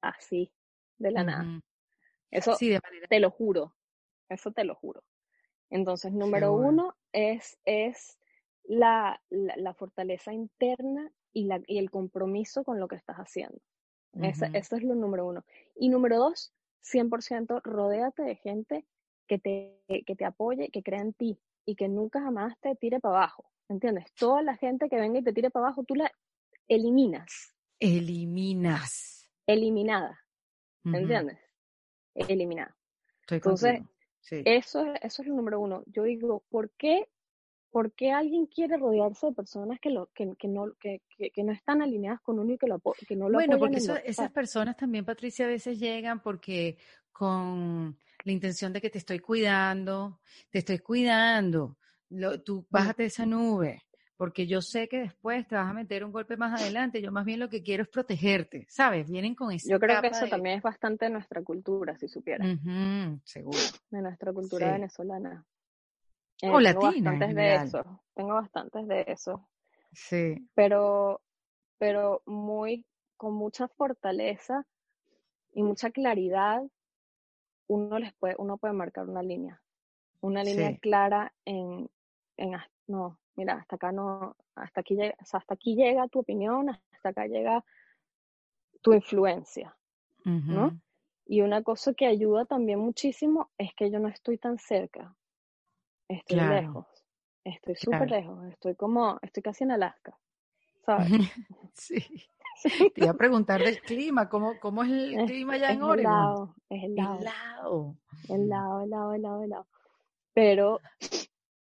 [0.02, 0.52] así,
[1.00, 1.62] de la nada.
[2.32, 3.76] Eso Sí, de manera te lo juro,
[4.30, 5.04] eso te lo juro.
[5.74, 8.20] Entonces, número uno es, es
[8.64, 13.58] la, la, la fortaleza interna y, la, y el compromiso con lo que estás haciendo.
[14.22, 14.58] Esa- Ujú.
[14.58, 15.44] eso es lo número uno.
[15.76, 16.54] Y número dos,
[16.84, 18.86] 100% rodéate de gente
[19.28, 23.00] que te, que te apoye, que crea en ti y que nunca jamás te tire
[23.00, 23.50] para abajo.
[23.68, 24.14] ¿Entiendes?
[24.14, 26.12] Toda la gente que venga y te tire para abajo, tú la
[26.68, 29.28] eliminas, Eliminas.
[29.48, 30.20] eliminada,
[30.86, 30.98] Ujú.
[30.98, 31.40] ¿entiendes?
[32.14, 32.76] Eliminada.
[33.22, 33.93] Estoy Entonces, contigo.
[34.24, 34.42] Sí.
[34.46, 35.84] Eso es, eso es lo número uno.
[35.86, 37.10] Yo digo, ¿por qué,
[37.72, 41.02] por qué alguien quiere rodearse de personas que, lo, que, que no, que,
[41.34, 43.98] que, no están alineadas con uno y que, lo, que no lo Bueno, porque eso-
[43.98, 46.78] esas personas también, Patricia, a veces llegan porque
[47.12, 51.78] con la intención de que te estoy cuidando, te estoy cuidando,
[52.10, 53.84] lo- tú bájate de esa nube,
[54.18, 57.02] porque yo sé que después te vas a meter un golpe más adelante.
[57.02, 59.10] Yo más bien lo que quiero es protegerte, ¿sabes?
[59.10, 62.08] Vienen con esa Yo creo que eso de- también es bastante de nuestra cultura, si
[62.08, 62.48] supieras,
[63.24, 63.58] seguro.
[63.90, 64.72] de nuestra cultura Sí.
[64.74, 65.46] venezolana.
[66.42, 69.50] Eh, O tengo latina en bastantes de eso, tengo bastantes de eso,
[69.94, 70.50] Sí.
[70.56, 71.22] pero,
[71.78, 72.86] pero muy,
[73.18, 74.66] con mucha fortaleza
[75.54, 76.62] y mucha claridad,
[77.68, 79.62] uno les puede, uno puede marcar una línea,
[80.22, 80.80] una línea Sí.
[80.80, 81.90] clara en,
[82.38, 82.52] en,
[82.88, 86.70] no, mira, hasta acá no, hasta aquí llega, o sea, hasta aquí llega tu opinión,
[86.70, 87.64] hasta acá llega
[88.82, 89.76] tu influencia,
[90.26, 90.66] ¿no?
[90.68, 90.80] Ujú.
[91.26, 95.16] Y una cosa que ayuda también muchísimo es que yo no estoy tan cerca,
[96.10, 96.86] estoy Claro, lejos,
[97.44, 98.22] estoy súper claro.
[98.22, 100.18] lejos, estoy como, estoy casi en Alaska,
[100.86, 101.10] ¿sabes?
[101.74, 102.24] Sí.
[102.94, 106.10] Te iba a preguntar del clima, ¿cómo, cómo es el Es, clima allá en Oregon?
[106.10, 107.96] helado, es helado, Helado.
[108.30, 109.68] helado, helado, helado, helado.
[110.34, 110.80] Pero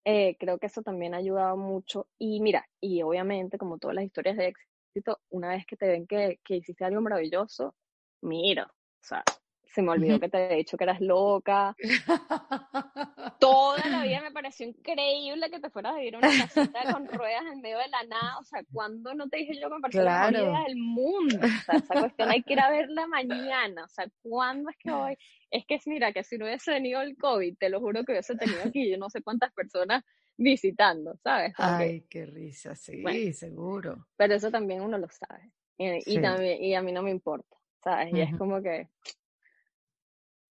[0.09, 2.07] eh, creo que eso también ha ayudado mucho.
[2.17, 4.55] Y mira, y obviamente, como todas las historias de
[4.95, 7.75] éxito, una vez que te ven que, que hiciste algo maravilloso,
[8.23, 9.25] mira, o sea,
[9.65, 11.75] se me olvidó que te había dicho que eras loca.
[13.47, 17.07] Toda la vida me pareció increíble que te fueras a vivir a una casita con
[17.07, 18.39] ruedas en medio de la nada.
[18.39, 20.65] O sea, ¿cuándo no te dije yo que me pareció la mejor idea Claro.
[20.65, 21.47] del mundo?
[21.47, 23.85] O sea, esa cuestión hay que ir a verla mañana.
[23.85, 25.17] O sea, ¿cuándo es que voy?
[25.51, 28.35] Es que mira, que si no hubiese venido el COVID, te lo juro que hubiese
[28.37, 30.05] tenido aquí yo no sé cuántas personas
[30.37, 31.55] visitando, ¿sabes?
[31.57, 34.07] Ay, qué risa, bueno, sí, seguro.
[34.17, 35.51] pero eso también uno lo sabe.
[35.79, 36.21] Y, y Sí.
[36.21, 38.13] también, y a mí no me importa, ¿sabes?
[38.13, 38.89] Y es como que,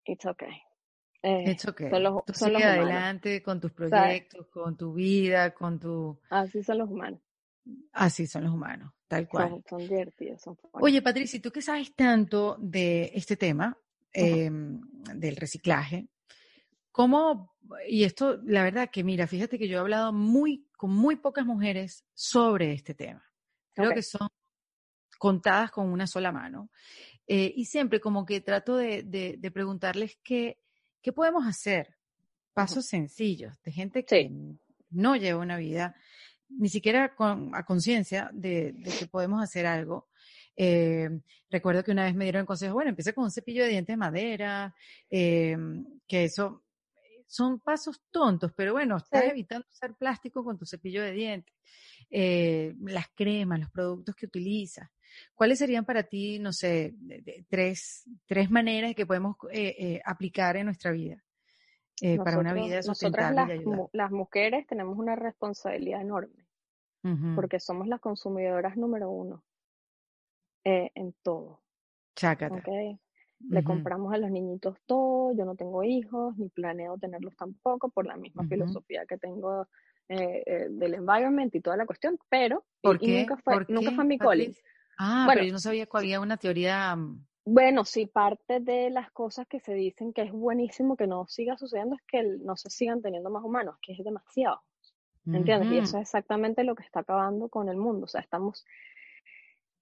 [0.07, 0.62] it's okay.
[1.23, 1.91] Eh, It's okay.
[1.91, 3.91] son los, Tú son los adelante con tus ¿sabes?
[3.91, 6.18] proyectos, con tu vida, con tu...
[6.31, 7.21] Así son los humanos.
[7.93, 9.51] Así son los humanos, tal cual.
[9.51, 10.59] Son, son divertidos, son.
[10.73, 13.77] Oye, Patricia, ¿y tú que sabes tanto de este tema, Ujú.
[14.12, 14.81] em,
[15.14, 16.09] del reciclaje?
[16.93, 17.55] ¿Cómo,
[17.89, 21.47] y esto, la verdad que mira, fíjate que yo he hablado muy, con muy pocas
[21.47, 23.25] mujeres sobre este tema.
[23.75, 23.97] Creo Ok.
[23.97, 24.29] que son
[25.18, 26.71] contadas con una sola mano.
[27.27, 30.59] Eh, y siempre como que trato de, de- de preguntarles qué,
[31.03, 31.96] qué podemos hacer.
[32.53, 34.59] Pasos sencillos de gente que Sí,
[34.90, 35.94] no lleva una vida
[36.48, 40.09] ni siquiera con, a conciencia de, de que podemos hacer algo.
[40.57, 41.09] Eh,
[41.48, 43.94] recuerdo que una vez me dieron el consejo, bueno, empiece con un cepillo de dientes
[43.94, 44.74] de madera,
[45.09, 45.57] eh,
[46.07, 46.64] que eso
[47.26, 51.55] son pasos tontos, pero bueno, estás sí, evitando usar plástico con tu cepillo de dientes,
[52.11, 54.90] eh, las cremas, los productos que utilizas.
[55.35, 60.03] ¿Cuáles serían para ti, no sé, de- de- tres, tres maneras que podemos eh, eh,
[60.05, 61.23] aplicar en nuestra vida
[62.03, 63.79] eh, para una vida nosotras sustentable y de las, ayudar?
[63.79, 66.47] mu- las mujeres tenemos una responsabilidad enorme
[67.35, 69.43] porque somos las consumidoras número uno
[70.65, 71.63] eh, en todo,
[72.15, 72.55] Chácata.
[72.57, 72.99] ¿ok?
[73.49, 78.05] Le compramos a los niñitos todo, yo no tengo hijos, ni planeo tenerlos tampoco por
[78.07, 79.67] la misma filosofía que tengo
[80.09, 83.21] eh, eh, del environment y toda la cuestión, pero, ¿Por y, y qué?
[83.21, 84.55] nunca fue, ¿Por nunca qué, fue mi calling.
[85.03, 86.94] Ah, pero yo no sabía que había una teoría.
[86.94, 91.26] mm, Bueno, sí, parte de las cosas que se dicen que es buenísimo que no
[91.26, 94.62] siga sucediendo es que no se sigan teniendo más humanos, que es demasiado,
[95.24, 95.70] ¿entiendes?
[95.72, 98.05] Y eso es exactamente lo que está acabando con el mundo.
[98.05, 98.64] O sea, estamos,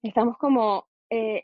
[0.01, 1.43] estamos como eh,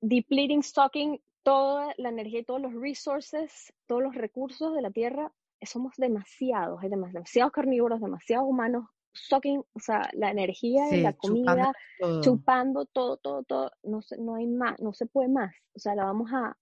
[0.00, 5.32] depleting, stocking toda la energía y todos los resources, todos los recursos de la Tierra.
[5.62, 8.86] Somos demasiados, hay demas- demasiados carnívoros, demasiados humanos,
[9.16, 12.20] stocking, o sea, la energía de la Sí, comida todo.
[12.20, 15.54] chupando todo, todo, todo, no se, no hay más, no se puede más.
[15.74, 16.56] O sea, la vamos a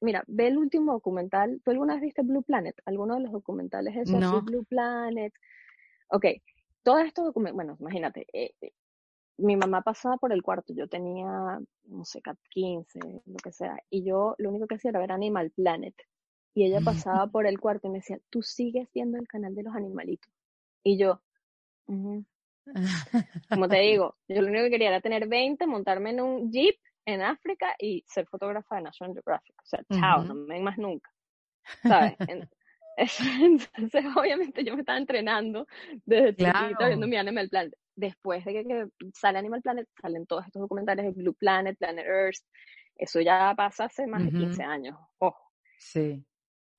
[0.00, 1.60] Mira, ve el último documental.
[1.64, 2.74] ¿Tú alguna vez viste Blue Planet?
[2.86, 4.42] ¿Alguno de los documentales esos No.
[4.44, 5.32] Blue Planet?
[6.10, 6.24] Ok,
[6.82, 8.72] todos estos documentos, bueno, imagínate, eh, eh,
[9.38, 14.04] mi mamá pasaba por el cuarto, yo tenía, no sé, 15, lo que sea, y
[14.04, 15.94] yo lo único que hacía era ver Animal Planet.
[16.54, 19.62] Y ella pasaba por el cuarto y me decía, tú sigues viendo el canal de
[19.64, 20.32] los animalitos.
[20.82, 21.22] Y yo,
[23.50, 26.76] Como te digo, yo lo único que quería era tener 20, montarme en un jeep
[27.06, 29.54] en África y ser fotógrafa de National Geographic.
[29.62, 31.10] O sea, chao, no me ven más nunca.
[31.86, 32.16] ¿Sabes?
[33.42, 35.66] Entonces, obviamente, yo me estaba entrenando
[36.04, 36.88] desde chiquita Claro.
[36.88, 37.74] viendo mi Animal Planet.
[37.94, 42.06] Después de que, que sale Animal Planet, salen todos estos documentales de Blue Planet, Planet
[42.06, 42.44] Earth.
[42.96, 44.70] Eso ya pasa hace más de 15 Ujú.
[44.70, 44.98] años.
[45.18, 45.52] Ojo.
[45.78, 46.24] Sí.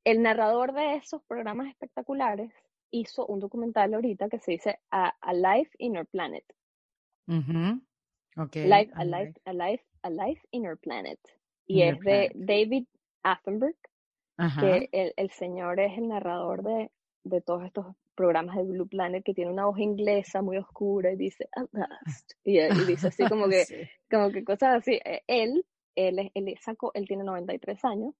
[0.03, 2.51] El narrador de esos programas espectaculares
[2.91, 6.43] hizo un documental ahorita que se dice A, A Life in Our Planet.
[7.27, 7.81] Ujú.
[8.37, 8.55] Ok.
[8.55, 11.19] Life, a, life, a, life, a Life in Our Planet.
[11.67, 12.31] Y In es de Planet.
[12.35, 12.85] David
[13.23, 13.75] Attenborough,
[14.37, 14.61] Ajá.
[14.61, 16.91] que el, el señor es el narrador de,
[17.23, 17.85] de todos estos
[18.15, 22.33] programas de Blue Planet, que tiene una voz inglesa muy oscura y dice, "At last",
[22.43, 23.75] y, y dice así como que, Sí.
[24.09, 24.99] como que cosas así.
[25.05, 25.65] Eh, Él,
[25.95, 28.13] él, él sacó, él tiene 93 años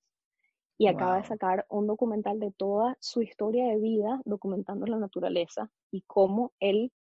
[0.79, 5.69] y acaba de sacar un documental de toda su historia de vida, documentando la naturaleza
[5.91, 6.93] y cómo él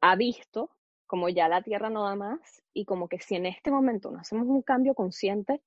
[0.00, 0.70] ha visto
[1.08, 4.20] como ya la Tierra no da más y como que si en este momento no
[4.20, 5.60] hacemos un cambio consciente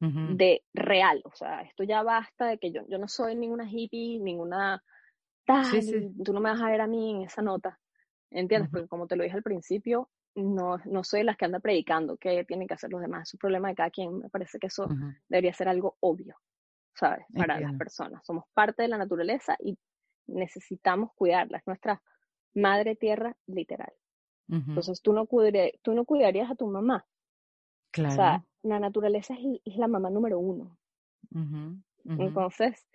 [0.00, 4.20] de real, o sea, esto ya basta de que yo, yo no soy ninguna hippie,
[4.20, 4.84] ninguna
[5.46, 5.96] tal, Sí, sí.
[5.96, 7.80] y tú no me vas a ver a mí en esa nota,
[8.30, 8.70] ¿entiendes?
[8.70, 12.44] Porque como te lo dije al principio, no, no soy las que anda predicando que
[12.44, 14.88] tienen que hacer los demás, es un problema de cada quien, me parece que eso
[15.28, 16.36] debería ser algo obvio,
[16.94, 17.24] ¿sabes?
[17.34, 17.78] Para las Entiendo.
[17.78, 18.26] personas.
[18.26, 19.78] Somos parte de la naturaleza y
[20.26, 22.02] necesitamos cuidarla, es nuestra
[22.54, 23.92] madre tierra literal.
[24.48, 25.26] Entonces tú no,
[25.82, 27.06] tú no cuidarías a tu mamá.
[27.96, 28.44] O sea, Claro.
[28.62, 30.76] la naturaleza es, la mamá número uno.
[32.04, 32.86] Entonces,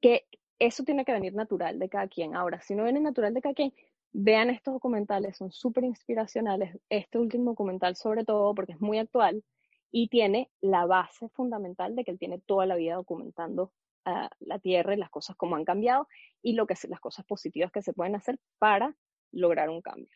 [0.00, 0.26] que
[0.58, 2.34] eso tiene que venir natural de cada quien.
[2.36, 3.72] Ahora, si no viene natural de cada quien,
[4.12, 6.78] vean estos documentales, son súper inspiracionales.
[6.88, 9.44] Este último documental sobre todo porque es muy actual
[9.90, 13.72] y tiene la base fundamental de que él tiene toda la vida documentando
[14.04, 16.08] ah, la Tierra y las cosas como han cambiado
[16.42, 18.94] y lo que las cosas positivas que se pueden hacer para
[19.32, 20.14] lograr un cambio.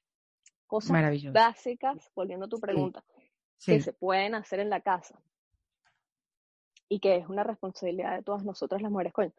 [0.66, 2.62] Cosas básicas, volviendo a tu Sí.
[2.62, 3.04] pregunta,
[3.64, 5.20] que se pueden hacer en la casa
[6.88, 9.32] y que es una responsabilidad de todas nosotras las mujeres, coño.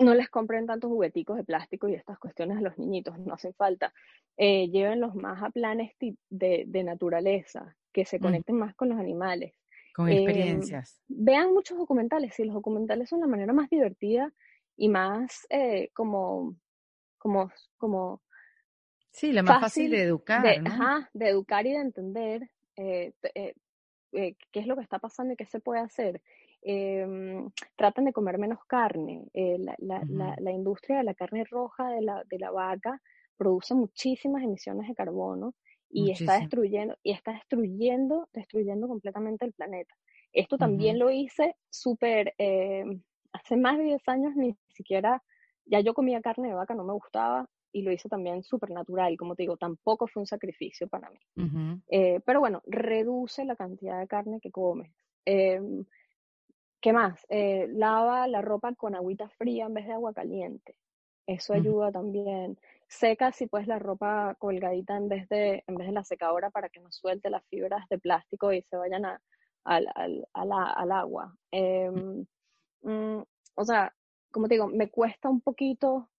[0.00, 3.52] No les compren tantos jugueticos de plástico y estas cuestiones a los niñitos, no hacen
[3.54, 3.92] falta.
[4.36, 5.92] Eh, llévenlos más a planes
[6.30, 8.20] de, de naturaleza, que se Mm.
[8.20, 9.54] conecten más con los animales.
[9.94, 11.02] Con Em, experiencias.
[11.08, 14.32] vean muchos documentales, y los documentales son la manera más divertida
[14.76, 16.54] y más eh, como,
[17.18, 18.22] como, como
[19.12, 20.64] Sí, la más fácil fácil de educar, de, ¿no?
[20.64, 23.54] ajá, de educar y de entender eh, eh,
[24.12, 26.22] eh, qué es lo que está pasando y qué se puede hacer.
[26.70, 29.26] Em, tratan de comer menos carne.
[29.32, 33.00] eh, la, la- la- industria de la carne roja de la, de la vaca
[33.38, 35.54] produce muchísimas emisiones de carbono
[35.88, 39.94] y está destruyendo, y está destruyendo, destruyendo completamente el planeta.
[40.32, 42.84] Esto también lo hice súper, eh,
[43.32, 45.22] hace más de 10 años ni siquiera,
[45.64, 49.16] ya yo comía carne de vaca, no me gustaba, y lo hice también súper natural,
[49.16, 51.18] como te digo, tampoco fue un sacrificio para mí.
[51.90, 54.92] Eh, pero bueno, reduce la cantidad de carne que comes.
[55.24, 55.84] Em,
[56.80, 57.26] ¿qué más?
[57.28, 60.76] Eh, lava la ropa con agüita fría en vez de agua caliente.
[61.26, 61.62] Eso Ujú.
[61.62, 62.58] ayuda también.
[62.88, 66.68] Seca si puedes la ropa colgadita en vez de, en vez de la secadora para
[66.70, 69.20] que no suelte las fibras de plástico y se vayan a-
[69.64, 71.36] al, al- a la- al agua.
[71.50, 72.26] Em,
[72.82, 73.22] mm,
[73.56, 73.94] o sea,
[74.30, 76.10] como te digo, me cuesta un poquito,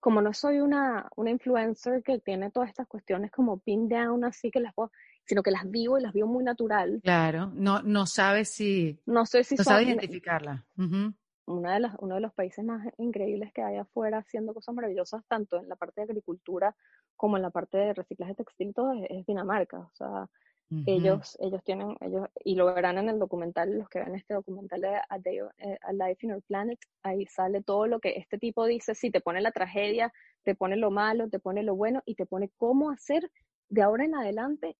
[0.00, 4.50] como no soy una, una influencer que tiene todas estas cuestiones como pin down, así
[4.50, 4.90] que las puedo,
[5.28, 7.00] sino que las vivo y las vivo muy natural.
[7.02, 10.64] Claro, no, no sabes si, No sé si no sabes identificarla.
[10.78, 11.12] Ujú.
[11.46, 15.22] una de las, uno de los países más increíbles que hay afuera haciendo cosas maravillosas,
[15.28, 16.74] tanto en la parte de agricultura
[17.16, 19.80] como en la parte de reciclaje textil, todo es, es Dinamarca.
[19.80, 20.28] O sea,
[20.70, 20.84] Ujú.
[20.86, 24.80] ellos, ellos tienen, ellos, y lo verán en el documental, los que ven este documental
[24.80, 28.38] de A, Day, eh, A Life in Our Planet, ahí sale todo lo que este
[28.38, 30.12] tipo dice, sí, te pone la tragedia,
[30.44, 33.30] te pone lo malo, te pone lo bueno y te pone cómo hacer
[33.68, 34.76] de ahora en adelante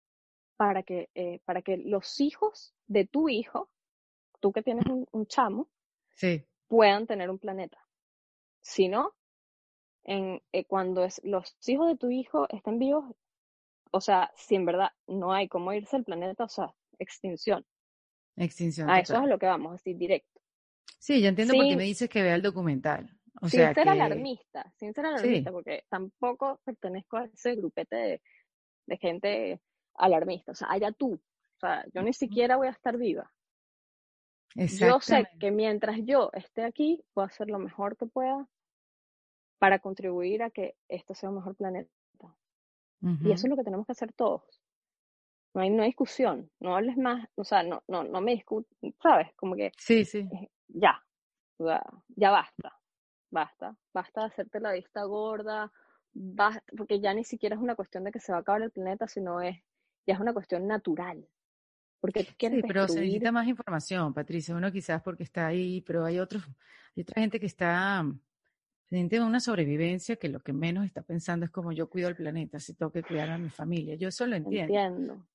[0.59, 3.71] para que, eh, para que los hijos de tu hijo,
[4.41, 5.71] tú que tienes un, un chamo,
[6.17, 7.79] Sí, puedan tener un planeta.
[8.61, 9.15] Si no,
[10.03, 13.05] en, eh, cuando es, los hijos de tu hijo estén vivos,
[13.93, 17.65] o sea, si en verdad no hay cómo irse al planeta, o sea, extinción.
[18.37, 20.41] extinción A eso es a lo que vamos, así directo.
[20.99, 23.17] Sí, ya entiendo por qué Sin, me dices que vea el documental.
[23.41, 27.55] O sin sea ser que, alarmista, sin ser alarmista, sí, porque tampoco pertenezco a ese
[27.55, 28.23] grupete de,
[28.87, 29.61] de gente
[29.99, 30.53] alarmista.
[30.53, 31.15] O sea, allá tú.
[31.15, 33.31] O sea, yo ni siquiera voy a estar viva.
[34.55, 38.49] Yo sé que mientras yo esté aquí, puedo hacer lo mejor que pueda
[39.59, 41.91] para contribuir a que esto sea un mejor planeta.
[43.23, 44.43] Y eso es lo que tenemos que hacer todos.
[45.55, 48.77] No hay, no hay discusión, no hables más, o sea, no, no, no me discutes,
[49.03, 49.33] ¿sabes?
[49.35, 50.29] Como que Sí, sí.
[50.69, 51.03] ya,
[51.57, 51.83] sea,
[52.17, 52.79] ya basta,
[53.31, 55.73] basta, basta de hacerte la vista gorda,
[56.13, 58.71] basta, porque ya ni siquiera es una cuestión de que se va a acabar el
[58.71, 59.57] planeta, sino es,
[60.09, 61.29] ya es una cuestión natural.
[62.01, 64.57] Porque tú quieres Sí, pero se necesita más información, Patricia.
[64.57, 66.43] Uno quizás porque está ahí, pero hay otros,
[66.97, 68.05] hay otra gente que está
[68.89, 72.17] pendiente de una sobrevivencia que lo que menos está pensando es como yo cuido el
[72.17, 73.97] planeta, si tengo que cuidar a mi familia.
[73.97, 74.75] Yo eso lo entiendo.
[74.75, 75.27] Entiendo.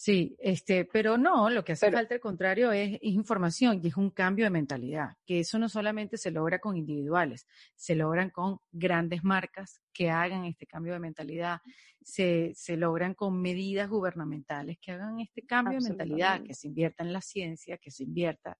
[0.00, 3.88] Sí, este, pero no, lo que hace Pero- falta al contrario es, es información y
[3.88, 8.30] es un cambio de mentalidad, que eso no solamente se logra con individuales, se logran
[8.30, 11.58] con grandes marcas que hagan este cambio de mentalidad,
[12.00, 17.02] se, se logran con medidas gubernamentales que hagan este cambio de mentalidad, que se invierta
[17.02, 18.56] en la ciencia, que se invierta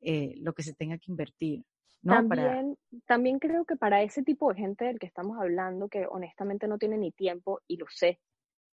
[0.00, 1.66] eh, lo que se tenga que invertir,
[2.00, 2.26] ¿no?
[2.26, 6.06] Para, También, también creo que para ese tipo de gente del que estamos hablando, que
[6.08, 8.20] honestamente no tiene ni tiempo, y lo sé,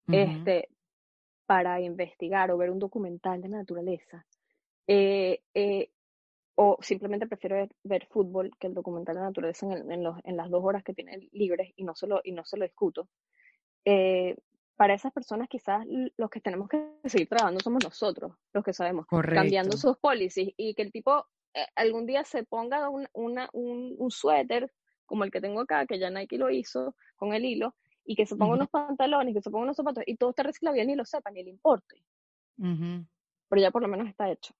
[0.08, 0.68] este,
[1.52, 4.26] para investigar o ver un documental de naturaleza,
[4.88, 5.90] eh, eh,
[6.56, 10.16] o simplemente prefiero ver, ver fútbol que el documental de naturaleza en, el- en los,
[10.24, 12.64] en las dos horas que tienen libres y no se lo, y no se lo
[12.64, 13.10] discuto.
[13.84, 14.38] Eh,
[14.78, 15.86] para esas personas quizás
[16.16, 19.78] los que tenemos que seguir trabajando somos nosotros, los que sabemos, cambiando Correcto.
[19.90, 24.10] sus policies y que el tipo eh, algún día se ponga un, una, un, un
[24.10, 24.72] suéter
[25.06, 27.76] como el que tengo acá, que ya Nike lo hizo con el hilo,
[28.12, 28.62] y que se ponga Ujú.
[28.62, 31.06] unos pantalones, que se ponga unos zapatos, y todo está reciclado y él ni lo
[31.06, 32.04] sepa, ni le importe,
[32.58, 33.06] Ujú.
[33.50, 34.54] pero ya por lo menos está hecho,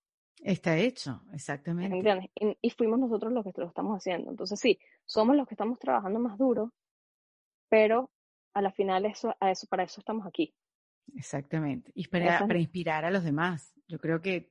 [0.44, 1.96] Está hecho, exactamente.
[1.96, 2.30] ¿entiendes?
[2.36, 4.32] Y, y fuimos nosotros los que lo estamos haciendo.
[4.32, 6.74] Entonces sí, somos los que estamos trabajando más duro,
[7.70, 8.12] pero
[8.54, 10.54] a la final eso, a eso, para eso estamos aquí.
[11.16, 11.92] Exactamente.
[11.96, 13.74] Y para, es- para inspirar a los demás.
[13.88, 14.50] Yo creo que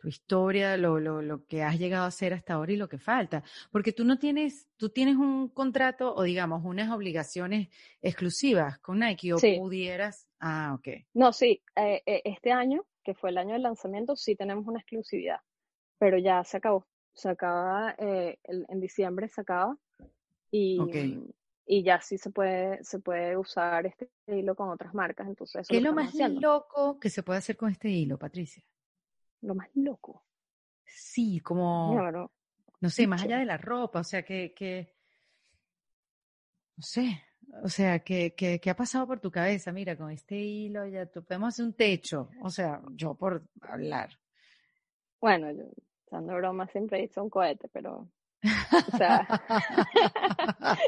[0.00, 2.98] tu historia, lo, lo, lo que has llegado a hacer hasta ahora y lo que
[2.98, 3.42] falta.
[3.70, 7.68] Porque tú no tienes, tú tienes un contrato o digamos unas obligaciones
[8.00, 9.56] exclusivas con Nike o Sí.
[9.58, 10.26] pudieras.
[10.40, 10.88] Ah, ok.
[11.12, 14.80] No, sí, eh, eh, este año, que fue el año del lanzamiento, sí tenemos una
[14.80, 15.40] exclusividad,
[15.98, 16.86] pero ya se acabó.
[17.12, 19.76] Se acaba, eh, el- en diciembre se acaba
[20.50, 20.96] y, Ok.
[21.66, 25.68] y ya sí se puede, se puede usar este hilo con otras marcas, entonces eso
[25.68, 26.40] ¿Qué es lo más haciendo.
[26.40, 28.62] loco que se puede hacer con este hilo, Patricia?
[29.42, 30.24] Lo más loco.
[30.84, 32.30] Sí, como, pero
[32.80, 34.94] no sé, más allá de la ropa, o sea, que, que,
[36.76, 37.22] no sé,
[37.62, 41.06] o sea, que, que, que ha pasado por tu cabeza, mira, con este hilo ya
[41.06, 44.18] tú podemos hacer un techo, o sea, yo por hablar.
[45.20, 45.64] Bueno, yo,
[46.06, 48.08] echando broma siempre he dicho un cohete, pero,
[48.42, 49.28] o sea,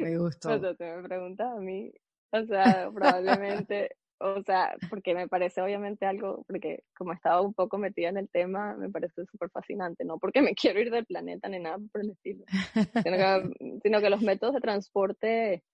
[0.00, 0.50] Me gustó.
[0.54, 1.92] o sea, te me preguntas a mí,
[2.30, 7.78] o sea, probablemente, o sea, porque me parece obviamente algo, porque como estaba un poco
[7.78, 11.48] metida en el tema, me parece súper fascinante, no porque me quiero ir del planeta
[11.48, 12.44] ni nada por el estilo,
[13.02, 13.50] sino que,
[13.82, 15.64] sino que los métodos de transporte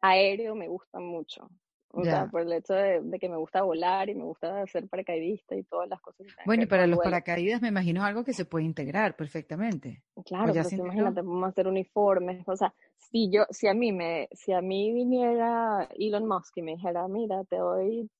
[0.00, 1.50] aéreo me gustan mucho.
[1.92, 4.88] O sea, por el hecho de, de que me gusta volar y me gusta ser
[4.88, 7.10] paracaidista y todas las cosas Bueno, y para los vuelo.
[7.10, 10.04] paracaídas me imagino algo que se puede integrar perfectamente.
[10.24, 12.72] Claro, ya pero imagínate, podemos hacer uniformes, o sea,
[13.10, 17.06] si yo, si a mí me, si a mí viniera Elon Musk y me dijera,
[17.08, 18.10] mira, te doy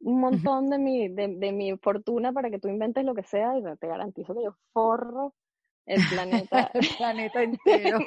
[0.00, 3.56] un montón de mi, de, de mi fortuna para que tú inventes lo que sea,
[3.58, 5.34] y te garantizo que yo forro
[5.86, 7.98] el planeta El planeta entero.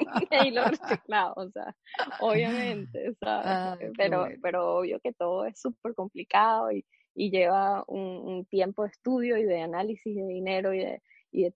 [0.44, 1.74] y lo reciclado, o sea,
[2.20, 4.36] obviamente, qué pero, bueno.
[4.42, 9.36] pero obvio que todo es súper complicado y, y lleva un, un tiempo de estudio
[9.36, 11.54] y de análisis y de dinero y de, y de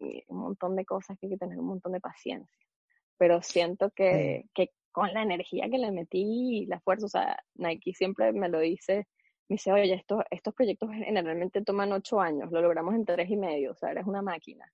[0.00, 2.67] y un montón de cosas que hay que tener un montón de paciencia.
[3.18, 7.38] Pero siento que, que con la energía que le metí y la fuerza, o sea,
[7.54, 9.06] Nike siempre me lo dice,
[9.48, 13.36] me dice, oye, estos, estos proyectos generalmente toman ocho años, lo logramos en tres y
[13.36, 14.70] medio, o sea, eres una máquina.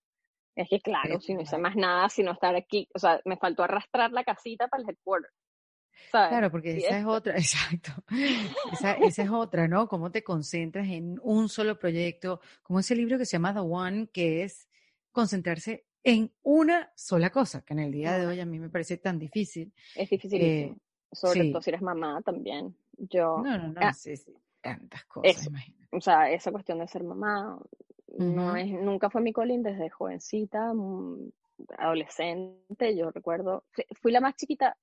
[0.56, 3.64] Es que claro, si no hice más nada, sino estar aquí, o sea, me faltó
[3.64, 5.30] arrastrar la casita para el headquarter.
[6.10, 6.28] ¿sabes?
[6.28, 7.92] Claro, porque esa es otra, exacto.
[8.72, 9.88] Esa, esa es otra, ¿no?
[9.88, 14.08] Cómo te concentras en un solo proyecto, como ese libro que se llama The One,
[14.12, 14.68] que es
[15.12, 18.98] concentrarse en una sola cosa, que en el día de hoy a mí me parece
[18.98, 19.72] tan difícil.
[19.96, 20.76] Es dificilísimo.
[21.12, 21.52] Sobre sí.
[21.52, 22.76] todo si eres mamá también.
[22.96, 25.50] Yo, No, no, no, ah, sí, sí, tantas cosas, eso.
[25.50, 25.96] imagínate.
[25.96, 27.58] o sea, esa cuestión de ser mamá,
[28.18, 28.56] no Ujú.
[28.56, 31.30] es, nunca fue mi colín desde jovencita, mm,
[31.78, 34.76] adolescente, yo recuerdo, fui- fui la más chiquita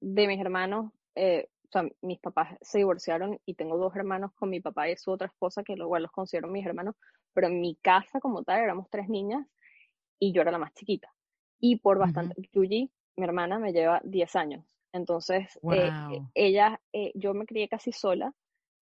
[0.00, 4.50] de mis hermanos, eh, o sea, mis papás se divorciaron y tengo dos hermanos con
[4.50, 6.94] mi papá y su otra esposa, que luego los considero mis hermanos,
[7.32, 9.46] pero en mi casa como tal éramos tres niñas
[10.18, 11.12] y yo era la más chiquita.
[11.60, 14.64] Y por bastante, Yuji, mi hermana, me lleva 10 años.
[14.92, 16.30] Entonces, eh, Wow.
[16.34, 18.32] ella, eh, yo me crié casi sola,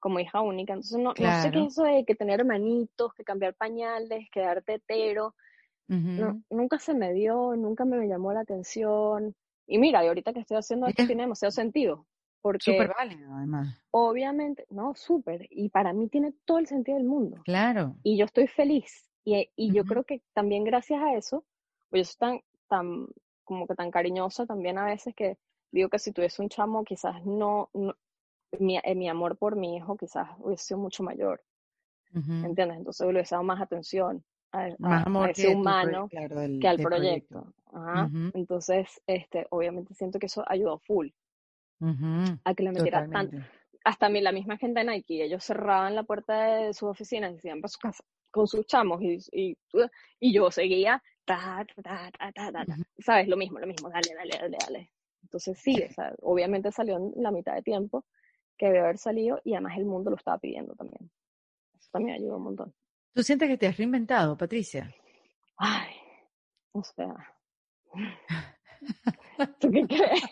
[0.01, 0.73] como hija única.
[0.75, 1.67] Entonces, no, no sé qué Claro.
[1.67, 5.35] es eso de que tener hermanitos, que cambiar pañales, quedar tetero.
[6.17, 6.43] No, Ujú.
[6.51, 9.35] nunca se me dio, nunca me llamó la atención.
[9.67, 12.07] Y mira, y ahorita que estoy haciendo esto Es tiene demasiado sentido.
[12.43, 13.69] Porque súper válido, además.
[13.93, 15.47] obviamente, no, súper.
[15.51, 17.97] Y para mí tiene todo el sentido del mundo Claro.
[18.03, 19.12] y yo estoy feliz.
[19.25, 19.87] Y, y yo Ujú.
[19.87, 21.45] creo que también gracias a eso,
[21.91, 23.07] Pues yo soy tan, tan,
[23.45, 25.39] como que tan cariñosa también a veces que
[25.73, 27.95] digo que si tuviese un chamo, quizás no, no
[28.61, 31.43] mi, eh, mi amor por mi hijo quizás hubiese sido mucho mayor.
[32.43, 32.77] ¿entiendes?
[32.79, 36.11] Entonces le hubiese dado más atención a, Más a- a amor ese que pro- humano
[36.11, 37.55] claro, del- que al del proyecto.
[37.73, 38.13] Ajá.
[38.13, 38.33] Ujú.
[38.35, 41.09] Entonces, este, obviamente siento que eso ayudó full
[41.81, 43.49] Ujú, a que le metiera tan, Totalmente.
[43.85, 47.41] hasta mi, la misma gente de Nike, ellos cerraban la puerta de sus oficinas y
[47.41, 49.57] se iban para su casa con sus chamos y, y,
[50.19, 52.77] y yo seguía, ta, ta, ta, ta, ta, ta.
[52.99, 53.29] ¿sabes?
[53.29, 54.93] Lo mismo, lo mismo, dale, dale, dale, dale.
[55.23, 58.05] Entonces sí, o sea, obviamente salió en la mitad de tiempo
[58.59, 61.11] que debe haber salido y además el mundo lo estaba pidiendo también.
[61.79, 62.75] Eso también ayudó un montón.
[63.15, 64.93] ¿Tú sientes que te has reinventado, Patricia?
[65.57, 65.95] Ay,
[66.73, 67.15] o sea,
[69.61, 70.23] ¿tú qué crees?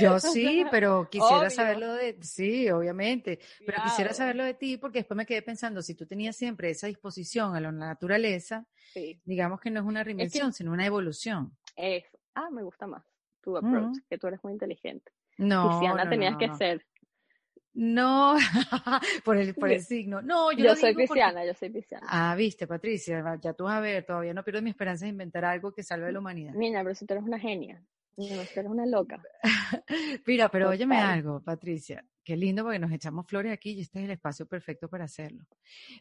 [0.00, 1.50] Yo sí, pero quisiera obvio.
[1.50, 5.94] saberlo de, sí, obviamente, pero quisiera saberlo de ti porque después me quedé pensando, si
[5.94, 10.52] tú tenías siempre esa disposición a la naturaleza, Sí, digamos que no es una reinvención,
[10.52, 11.56] sino una evolución.
[11.76, 12.18] eso.
[12.34, 13.04] Ah, me gusta más
[13.42, 14.00] tu approach, Ujú.
[14.08, 15.12] que tú eres muy inteligente.
[15.38, 16.56] No, Cristiana no, tenías no, que no.
[16.56, 16.86] ser.
[17.80, 18.34] No,
[19.24, 20.20] por el, por el signo.
[20.20, 22.04] No, yo, Yo, soy porque- cristiana, yo soy cristiana.
[22.10, 25.44] Ah, viste, Patricia, ya tú vas a ver, todavía no pierdo mi esperanza de inventar
[25.44, 26.54] algo que salve a la humanidad.
[26.54, 27.80] Niña, pero si tú eres una genia.
[28.16, 29.22] Si eres una loca.
[30.26, 32.04] Mira, pero óyeme algo, Patricia.
[32.24, 35.44] Qué lindo porque nos echamos flores aquí y este es el espacio perfecto para hacerlo.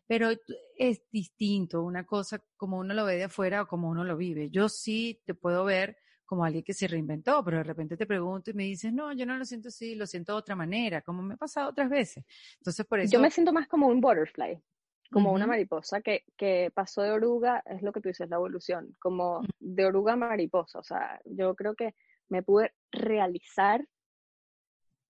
[0.07, 0.29] Pero
[0.77, 4.49] es distinto una cosa como uno lo ve de afuera o como uno lo vive.
[4.49, 5.95] Yo sí te puedo ver
[6.27, 9.25] como alguien que se reinventó, pero de repente te pregunto y me dices, no, yo
[9.25, 12.23] no lo siento así, lo siento de otra manera, como me ha pasado otras veces.
[12.59, 13.11] Entonces, por eso...
[13.11, 14.61] Yo me siento más como un butterfly,
[15.09, 18.95] como una mariposa que, que pasó de oruga, es lo que tú dices, la evolución,
[18.99, 20.79] como de oruga a mariposa.
[20.79, 21.95] O sea, yo creo que
[22.27, 23.87] me pude realizar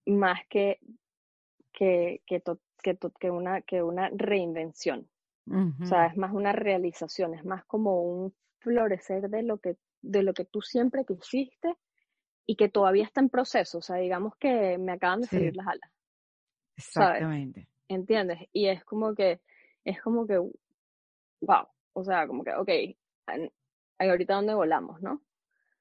[0.06, 0.78] más que,
[1.72, 5.10] que, que, to- que, to- que una, que una reinvención.
[5.82, 10.22] O sea, es más una realización, es más como un florecer de lo que, de
[10.22, 11.76] lo que tú siempre quisiste
[12.46, 13.78] y que todavía está en proceso.
[13.78, 15.28] O sea, digamos que me acaban de Sí.
[15.28, 15.90] salir las alas,
[16.76, 17.68] Exactamente.
[17.88, 18.40] ¿entiendes?
[18.52, 19.40] Y es como que,
[19.84, 20.38] es como que,
[21.40, 22.70] wow, o sea, como que, ok,
[23.98, 25.22] ahorita dónde volamos, ¿no?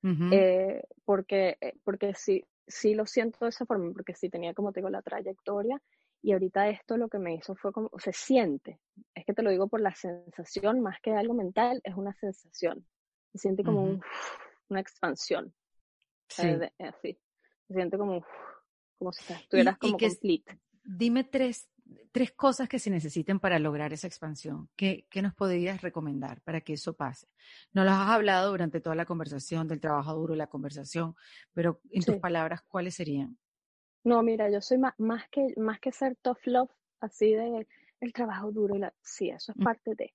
[0.03, 0.26] Ujú.
[0.32, 4.72] Eh, porque, eh, porque sí, sí lo siento de esa forma, porque sí tenía, como
[4.74, 5.82] te digo, la trayectoria
[6.22, 8.80] y ahorita esto lo que me hizo fue como, se siente,
[9.15, 12.86] es que te lo digo por la sensación, más que algo mental, es una sensación,
[13.32, 14.01] se siente como un,
[14.69, 15.53] una expansión,
[16.30, 16.47] Sí.
[16.47, 17.19] eh, así,
[17.67, 18.21] se siente como,
[18.97, 20.59] como si estuvieras y como que es- complete.
[20.89, 21.69] Dime tres,
[22.13, 24.69] tres cosas que se necesiten para lograr esa expansión.
[24.78, 27.28] ¿Qué, qué nos podrías recomendar para que eso pase?
[27.73, 31.13] Nos lo has hablado durante toda la conversación, del trabajo duro, la conversación,
[31.53, 33.38] pero en tus palabras, ¿cuáles serían?
[34.05, 36.71] No, mira, yo soy más, más que, más que ser tough love,
[37.01, 37.67] así de
[37.99, 40.13] el trabajo duro y la, sí, eso es parte de,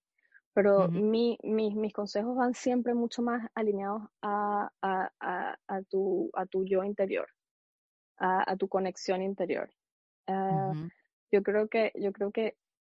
[0.55, 6.31] pero mi, mi- mis consejos van siempre mucho más alineados a, a, a, a tu,
[6.35, 7.29] a tu yo interior,
[8.19, 9.71] a, tu conexión interior.
[10.29, 10.75] Ah,
[11.33, 12.57] yo creo que, yo creo que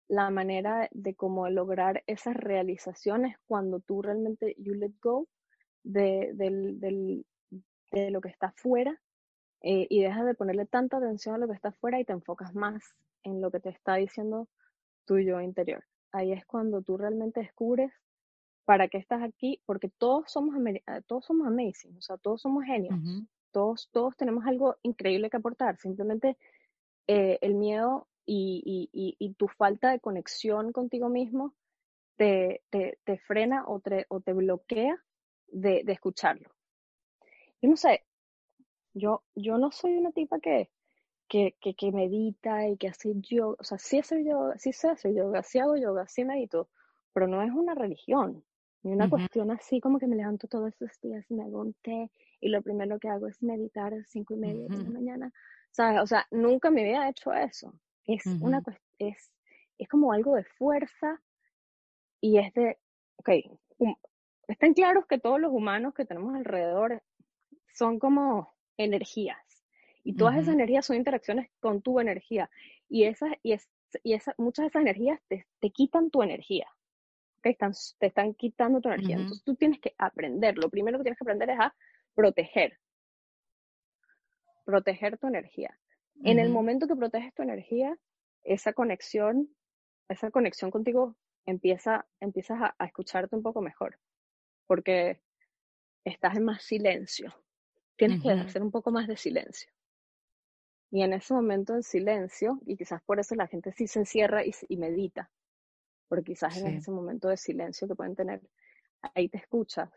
[0.09, 5.29] la manera de cómo lograr esas realizaciones cuando tú realmente you let go
[5.85, 7.27] de, del, del,
[7.93, 9.01] de lo que está afuera
[9.63, 12.55] eh, y dejas de ponerle tanta atención a lo que está afuera y te enfocas
[12.55, 12.95] más
[13.25, 14.49] en lo que te está diciendo
[15.07, 15.85] tu yo interior.
[16.15, 17.93] Ahí es cuando tú realmente descubres
[18.65, 22.65] para qué estás aquí, porque todos somos, eh, todos somos amazing, o sea, todos somos
[22.65, 22.97] genios,
[23.51, 26.39] todos, todos tenemos algo increíble que aportar, simplemente
[27.09, 31.55] eh, el miedo y, y- y- y tu falta de conexión contigo mismo
[32.17, 34.97] te, te, te frena o te, o te bloquea
[35.49, 36.51] de, de escucharlo.
[37.61, 38.05] Yo no sé,
[38.95, 40.71] yo, yo no soy una tipa que,
[41.29, 44.89] que, que, que medita y que hace yoga, o sea, sí hace yoga, sí sé
[44.91, 46.69] hacer yoga, sí hago yoga, sí medito,
[47.13, 48.45] pero no es una religión,
[48.83, 49.09] ni una Ujú.
[49.09, 52.11] cuestión así como que me levanto todos estos días y me hago un té
[52.41, 55.33] y lo primero que hago es meditar a las cinco y media de la mañana,
[55.71, 56.01] ¿sabes?
[56.03, 57.73] O sea, nunca me había hecho eso.
[58.05, 58.63] Es una Ujú.
[58.63, 59.33] cuestión, es,
[59.79, 61.23] es como algo de fuerza
[62.21, 62.79] y es de,
[63.17, 63.29] ok,
[63.79, 63.97] hum-
[64.49, 67.03] están claros que todos los humanos que tenemos alrededor
[67.75, 69.44] son como energías.
[70.05, 72.51] Y todas esas energías son interacciones con tu energía.
[72.89, 73.69] Y, esas, y, es,
[74.03, 76.67] y esa, muchas de esas energías te, te quitan tu energía.
[77.39, 77.47] ¿ok?
[77.47, 79.17] Están, te están quitando tu energía.
[79.17, 80.59] Entonces tú tienes que aprender.
[80.59, 81.75] Lo primero que tienes que aprender es a
[82.15, 82.79] proteger.
[84.65, 85.77] Proteger tu energía.
[86.23, 87.97] En el momento que proteges tu energía,
[88.45, 89.49] esa conexión,
[90.09, 91.17] esa conexión contigo
[91.47, 93.99] empieza, empiezas a, a escucharte un poco mejor.
[94.67, 95.21] Porque
[96.05, 97.35] estás en más silencio.
[97.97, 99.73] Tienes que hacer un poco más de silencio.
[100.91, 104.45] Y en ese momento en silencio, y quizás por eso la gente sí se encierra
[104.45, 105.31] y, y medita,
[106.09, 106.79] porque quizás en Sí.
[106.79, 108.43] ese momento de silencio que pueden tener,
[109.15, 109.91] ahí te escuchas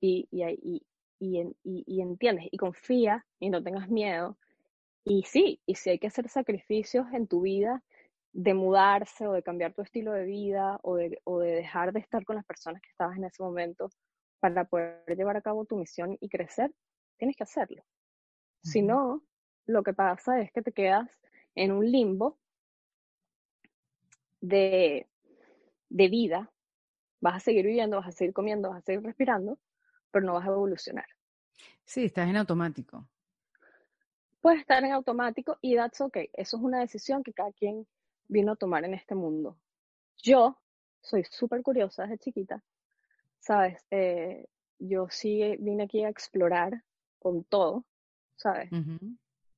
[0.00, 0.82] y, y,
[1.20, 4.38] y, y, entiendes, y confía y no tengas miedo.
[5.04, 7.82] Y sí, y si hay que hacer sacrificios en tu vida
[8.32, 12.00] de mudarse o de cambiar tu estilo de vida o de, o de dejar de
[12.00, 13.90] estar con las personas que estabas en ese momento
[14.40, 16.72] para poder llevar a cabo tu misión y crecer,
[17.18, 17.82] tienes que hacerlo.
[18.62, 19.22] Si no,
[19.66, 21.08] lo que pasa es que te quedas
[21.54, 22.38] en un limbo
[24.40, 25.08] de,
[25.88, 26.50] de vida.
[27.20, 29.58] Vas a seguir viviendo, vas a seguir comiendo, vas a seguir respirando,
[30.10, 31.06] pero no vas a evolucionar.
[31.84, 33.06] Sí, estás en automático.
[34.40, 36.30] Puedes estar en automático y that's okay.
[36.32, 37.86] Eso es una decisión que cada quien
[38.26, 39.58] vino a tomar en este mundo.
[40.22, 40.58] Yo
[41.02, 42.62] soy súper curiosa desde chiquita,
[43.38, 43.84] ¿sabes?
[43.90, 44.46] Eh,
[44.78, 46.84] yo sí vine aquí a explorar
[47.18, 47.84] con todo,
[48.36, 48.70] ¿sabes?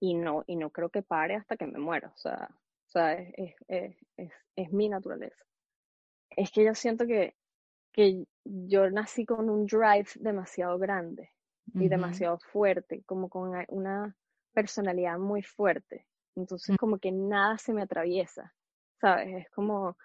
[0.05, 2.49] Y no, y no creo que pare hasta que me muera, o sea,
[2.89, 3.33] ¿sabes?
[3.37, 5.45] Es, es, es, es mi naturaleza.
[6.31, 7.37] Es que yo siento que,
[7.93, 11.31] que yo nací con un drive demasiado grande
[11.75, 14.17] y demasiado fuerte, como con una
[14.53, 16.05] personalidad muy fuerte.
[16.35, 18.53] Entonces, como que nada se me atraviesa,
[19.01, 19.47] ¿sabes?
[19.47, 19.97] Es como,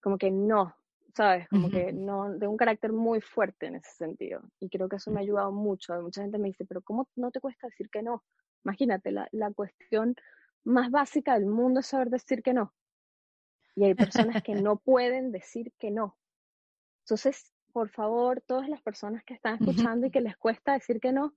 [0.00, 0.72] como que no,
[1.16, 1.48] ¿sabes?
[1.48, 4.40] Como que no, de un carácter muy fuerte en ese sentido.
[4.60, 6.00] Y creo que eso me ha ayudado mucho.
[6.00, 8.22] Mucha gente me dice, pero ¿cómo no te cuesta decir que no?
[8.64, 10.16] Imagínate, la, la cuestión
[10.64, 12.72] más básica del mundo es saber decir que no.
[13.74, 16.16] Y hay personas que no pueden decir que no.
[17.04, 21.12] Entonces, por favor, todas las personas que están escuchando y que les cuesta decir que
[21.12, 21.34] no,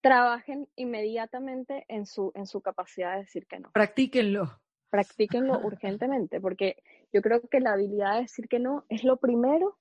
[0.00, 3.70] trabajen inmediatamente en su, en su capacidad de decir que no.
[3.72, 4.60] Practíquenlo.
[4.90, 6.76] Practíquenlo urgentemente, porque
[7.12, 9.78] yo creo que la habilidad de decir que no es lo primero,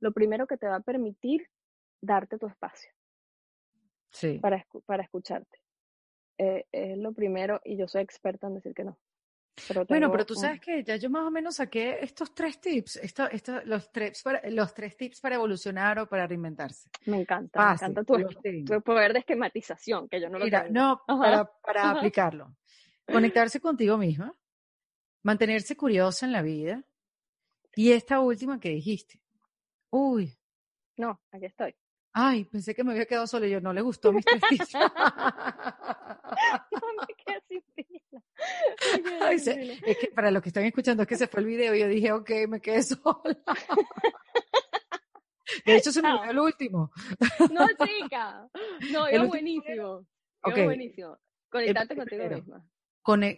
[0.00, 1.48] lo primero que te va a permitir
[2.00, 2.90] darte tu espacio.
[4.10, 4.38] Sí.
[4.38, 5.63] Para, para escucharte.
[6.38, 8.98] Eh, es lo primero y yo soy experta en decir que no.
[9.88, 13.30] bueno, pero tú sabes que ya yo más o menos saqué estos tres tips, esto,
[13.30, 16.90] esto, los, tres para, los tres tips para evolucionar o para reinventarse.
[17.06, 18.16] Me encanta, me encanta tu,
[18.64, 22.56] tu, poder de esquematización, que yo no lo Mira, No, para, para aplicarlo.
[23.06, 24.34] Conectarse contigo misma,
[25.22, 26.82] mantenerse curiosa en la vida
[27.76, 29.20] y esta última que dijiste.
[29.90, 30.36] Uy.
[30.96, 31.74] No, aquí estoy.
[32.12, 34.72] Ay, pensé que me había quedado solo y yo no le gustó mis tres tips.
[39.20, 41.74] Ay, se, es que para los que están escuchando es que se fue el video
[41.74, 43.38] y yo dije, ok, me quedé sola.
[45.64, 46.90] De hecho, se me olvidó el último.
[47.52, 48.48] No, chica.
[48.92, 50.06] No, es buenísimo.
[50.44, 51.18] Es buenísimo.
[51.50, 52.66] Conectarte contigo misma.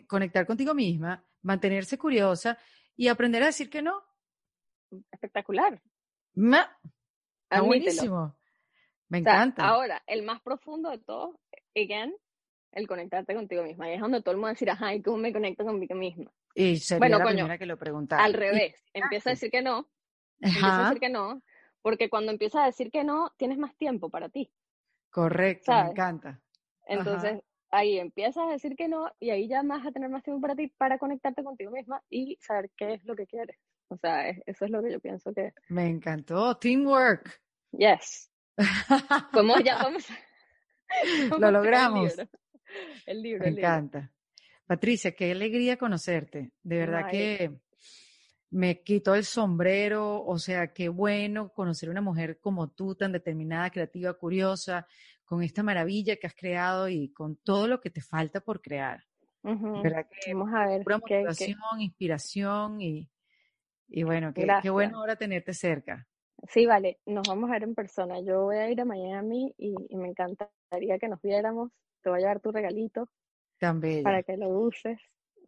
[0.08, 2.58] conectar contigo misma, mantenerse curiosa
[2.96, 4.02] y aprender a decir que no.
[5.10, 5.82] Espectacular.
[6.34, 6.78] Ma,
[7.42, 8.36] está buenísimo.
[9.08, 9.68] Me encanta.
[9.68, 11.40] ahora, el más profundo de todo,
[11.76, 12.12] again,
[12.72, 13.88] el conectarte contigo misma.
[13.88, 15.94] Y es donde todo el mundo va a decir, ajá, ¿y cómo me conecto conmigo
[15.94, 16.30] misma?
[16.54, 18.24] Y sería la primera que lo preguntara.
[18.24, 19.88] Al revés, empieza a decir que no.
[20.40, 21.42] Empieza a decir que no,
[21.82, 24.52] porque cuando empiezas a decir que no, tienes más tiempo para ti.
[25.10, 26.40] Correcto, me encanta.
[26.86, 27.40] Entonces,
[27.70, 30.54] ahí empiezas a decir que no y ahí ya vas a tener más tiempo para
[30.54, 33.56] ti para conectarte contigo misma y saber qué es lo que quieres.
[33.88, 35.52] O sea, eso es lo que yo pienso que...
[35.68, 37.40] Me encantó, teamwork.
[37.72, 38.30] Yes.
[39.32, 40.06] Vamos ya, vamos.
[41.38, 42.16] Lo logramos.
[43.06, 43.44] El libro.
[43.44, 44.12] Me encanta.
[44.66, 46.52] Patricia, qué alegría conocerte.
[46.62, 47.60] De verdad que
[48.50, 50.24] me quitó el sombrero.
[50.24, 54.86] O sea, qué bueno conocer una mujer como tú, tan determinada, creativa, curiosa,
[55.24, 59.04] con esta maravilla que has creado y con todo lo que te falta por crear.
[59.42, 60.82] ¿Verdad que Vamos a ver.
[60.82, 63.08] Pura motivación, inspiración y,
[63.86, 66.08] y bueno, qué, qué bueno ahora tenerte cerca.
[66.48, 68.20] Sí, vale, nos vamos a ver en persona.
[68.20, 71.70] Yo voy a ir a Miami y, me encantaría que nos viéramos.
[72.06, 73.08] Te voy a llevar tu regalito.
[73.58, 74.04] También.
[74.04, 74.96] Para que lo uses.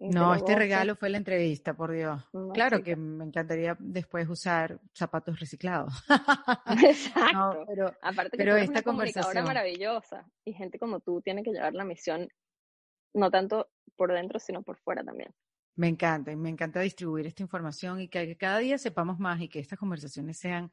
[0.00, 2.20] No, este regalo fue la entrevista, por Dios.
[2.52, 5.92] claro que me encantaría después usar zapatos reciclados.
[6.84, 7.64] Exacto.
[7.68, 11.74] pero, Aparte que pero esta una conversación maravillosa y gente como tú tiene que llevar
[11.74, 12.28] la misión
[13.14, 15.32] no tanto por dentro, sino por fuera también.
[15.76, 19.48] Me encanta, y me encanta distribuir esta información y que, cada día sepamos más y
[19.48, 20.72] que estas conversaciones sean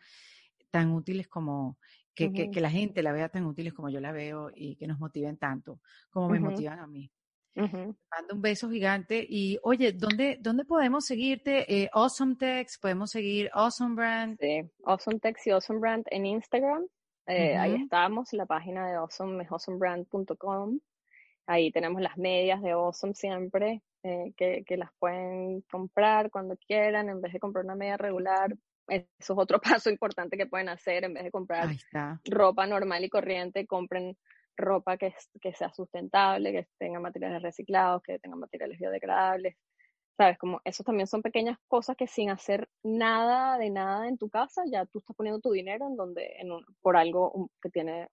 [0.72, 1.78] tan útiles como,
[2.16, 5.00] que, que, la gente la vea tan útiles como yo la veo y que nos
[5.00, 7.12] motiven tanto como me motivan a mí.
[7.56, 11.66] Mando un beso gigante y oye, ¿dónde, dónde podemos seguirte?
[11.74, 14.38] Eh, awesome Text, podemos seguir Awesome Brand.
[14.40, 16.86] Sí, Awesome Text y Awesome Brand en Instagram.
[17.28, 20.80] Eh, ahí estamos, la página de awesome es awesomebrand.com.
[21.48, 27.10] Ahí tenemos las medias de Awesome siempre, eh, que, que, las pueden comprar cuando quieran,
[27.10, 28.56] en vez de comprar una media regular.
[28.88, 31.70] Eso es otro paso importante que pueden hacer, en vez de comprar
[32.26, 34.18] ropa normal y corriente, compren
[34.58, 39.56] ropa que, que sea sustentable, que tenga materiales reciclados, que tenga materiales biodegradables.
[40.18, 40.38] ¿Sabes?
[40.38, 44.64] Como esos también son pequeñas cosas que sin hacer nada de nada en tu casa,
[44.72, 48.08] ya tú estás poniendo tu dinero en donde, en un, por algo que tiene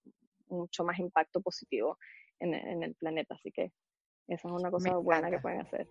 [0.49, 1.99] mucho más impacto positivo
[2.41, 3.37] en, en, el planeta.
[3.37, 3.73] Así que
[4.27, 5.87] esa es una cosa buena que pueden hacer.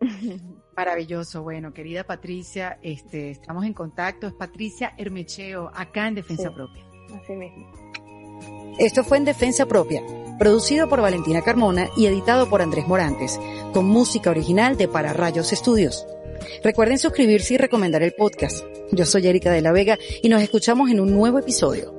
[0.76, 1.42] Maravilloso.
[1.42, 4.26] Bueno, querida Patricia, este, estamos en contacto.
[4.26, 6.54] Es Patricia Hermecheo, acá en Defensa Sí.
[6.54, 6.84] Propia.
[7.22, 7.66] Así mismo.
[8.78, 10.02] Esto fue en Defensa Propia,
[10.38, 13.38] producido por Valentina Carmona y editado por Andrés Morantes,
[13.72, 16.04] con música original de Para Rayos Estudios.
[16.64, 18.64] Recuerden suscribirse y recomendar el podcast.
[18.90, 21.94] Yo soy Erika de la Vega y nos escuchamos en un nuevo episodio.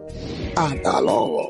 [0.57, 1.49] Hasta luego.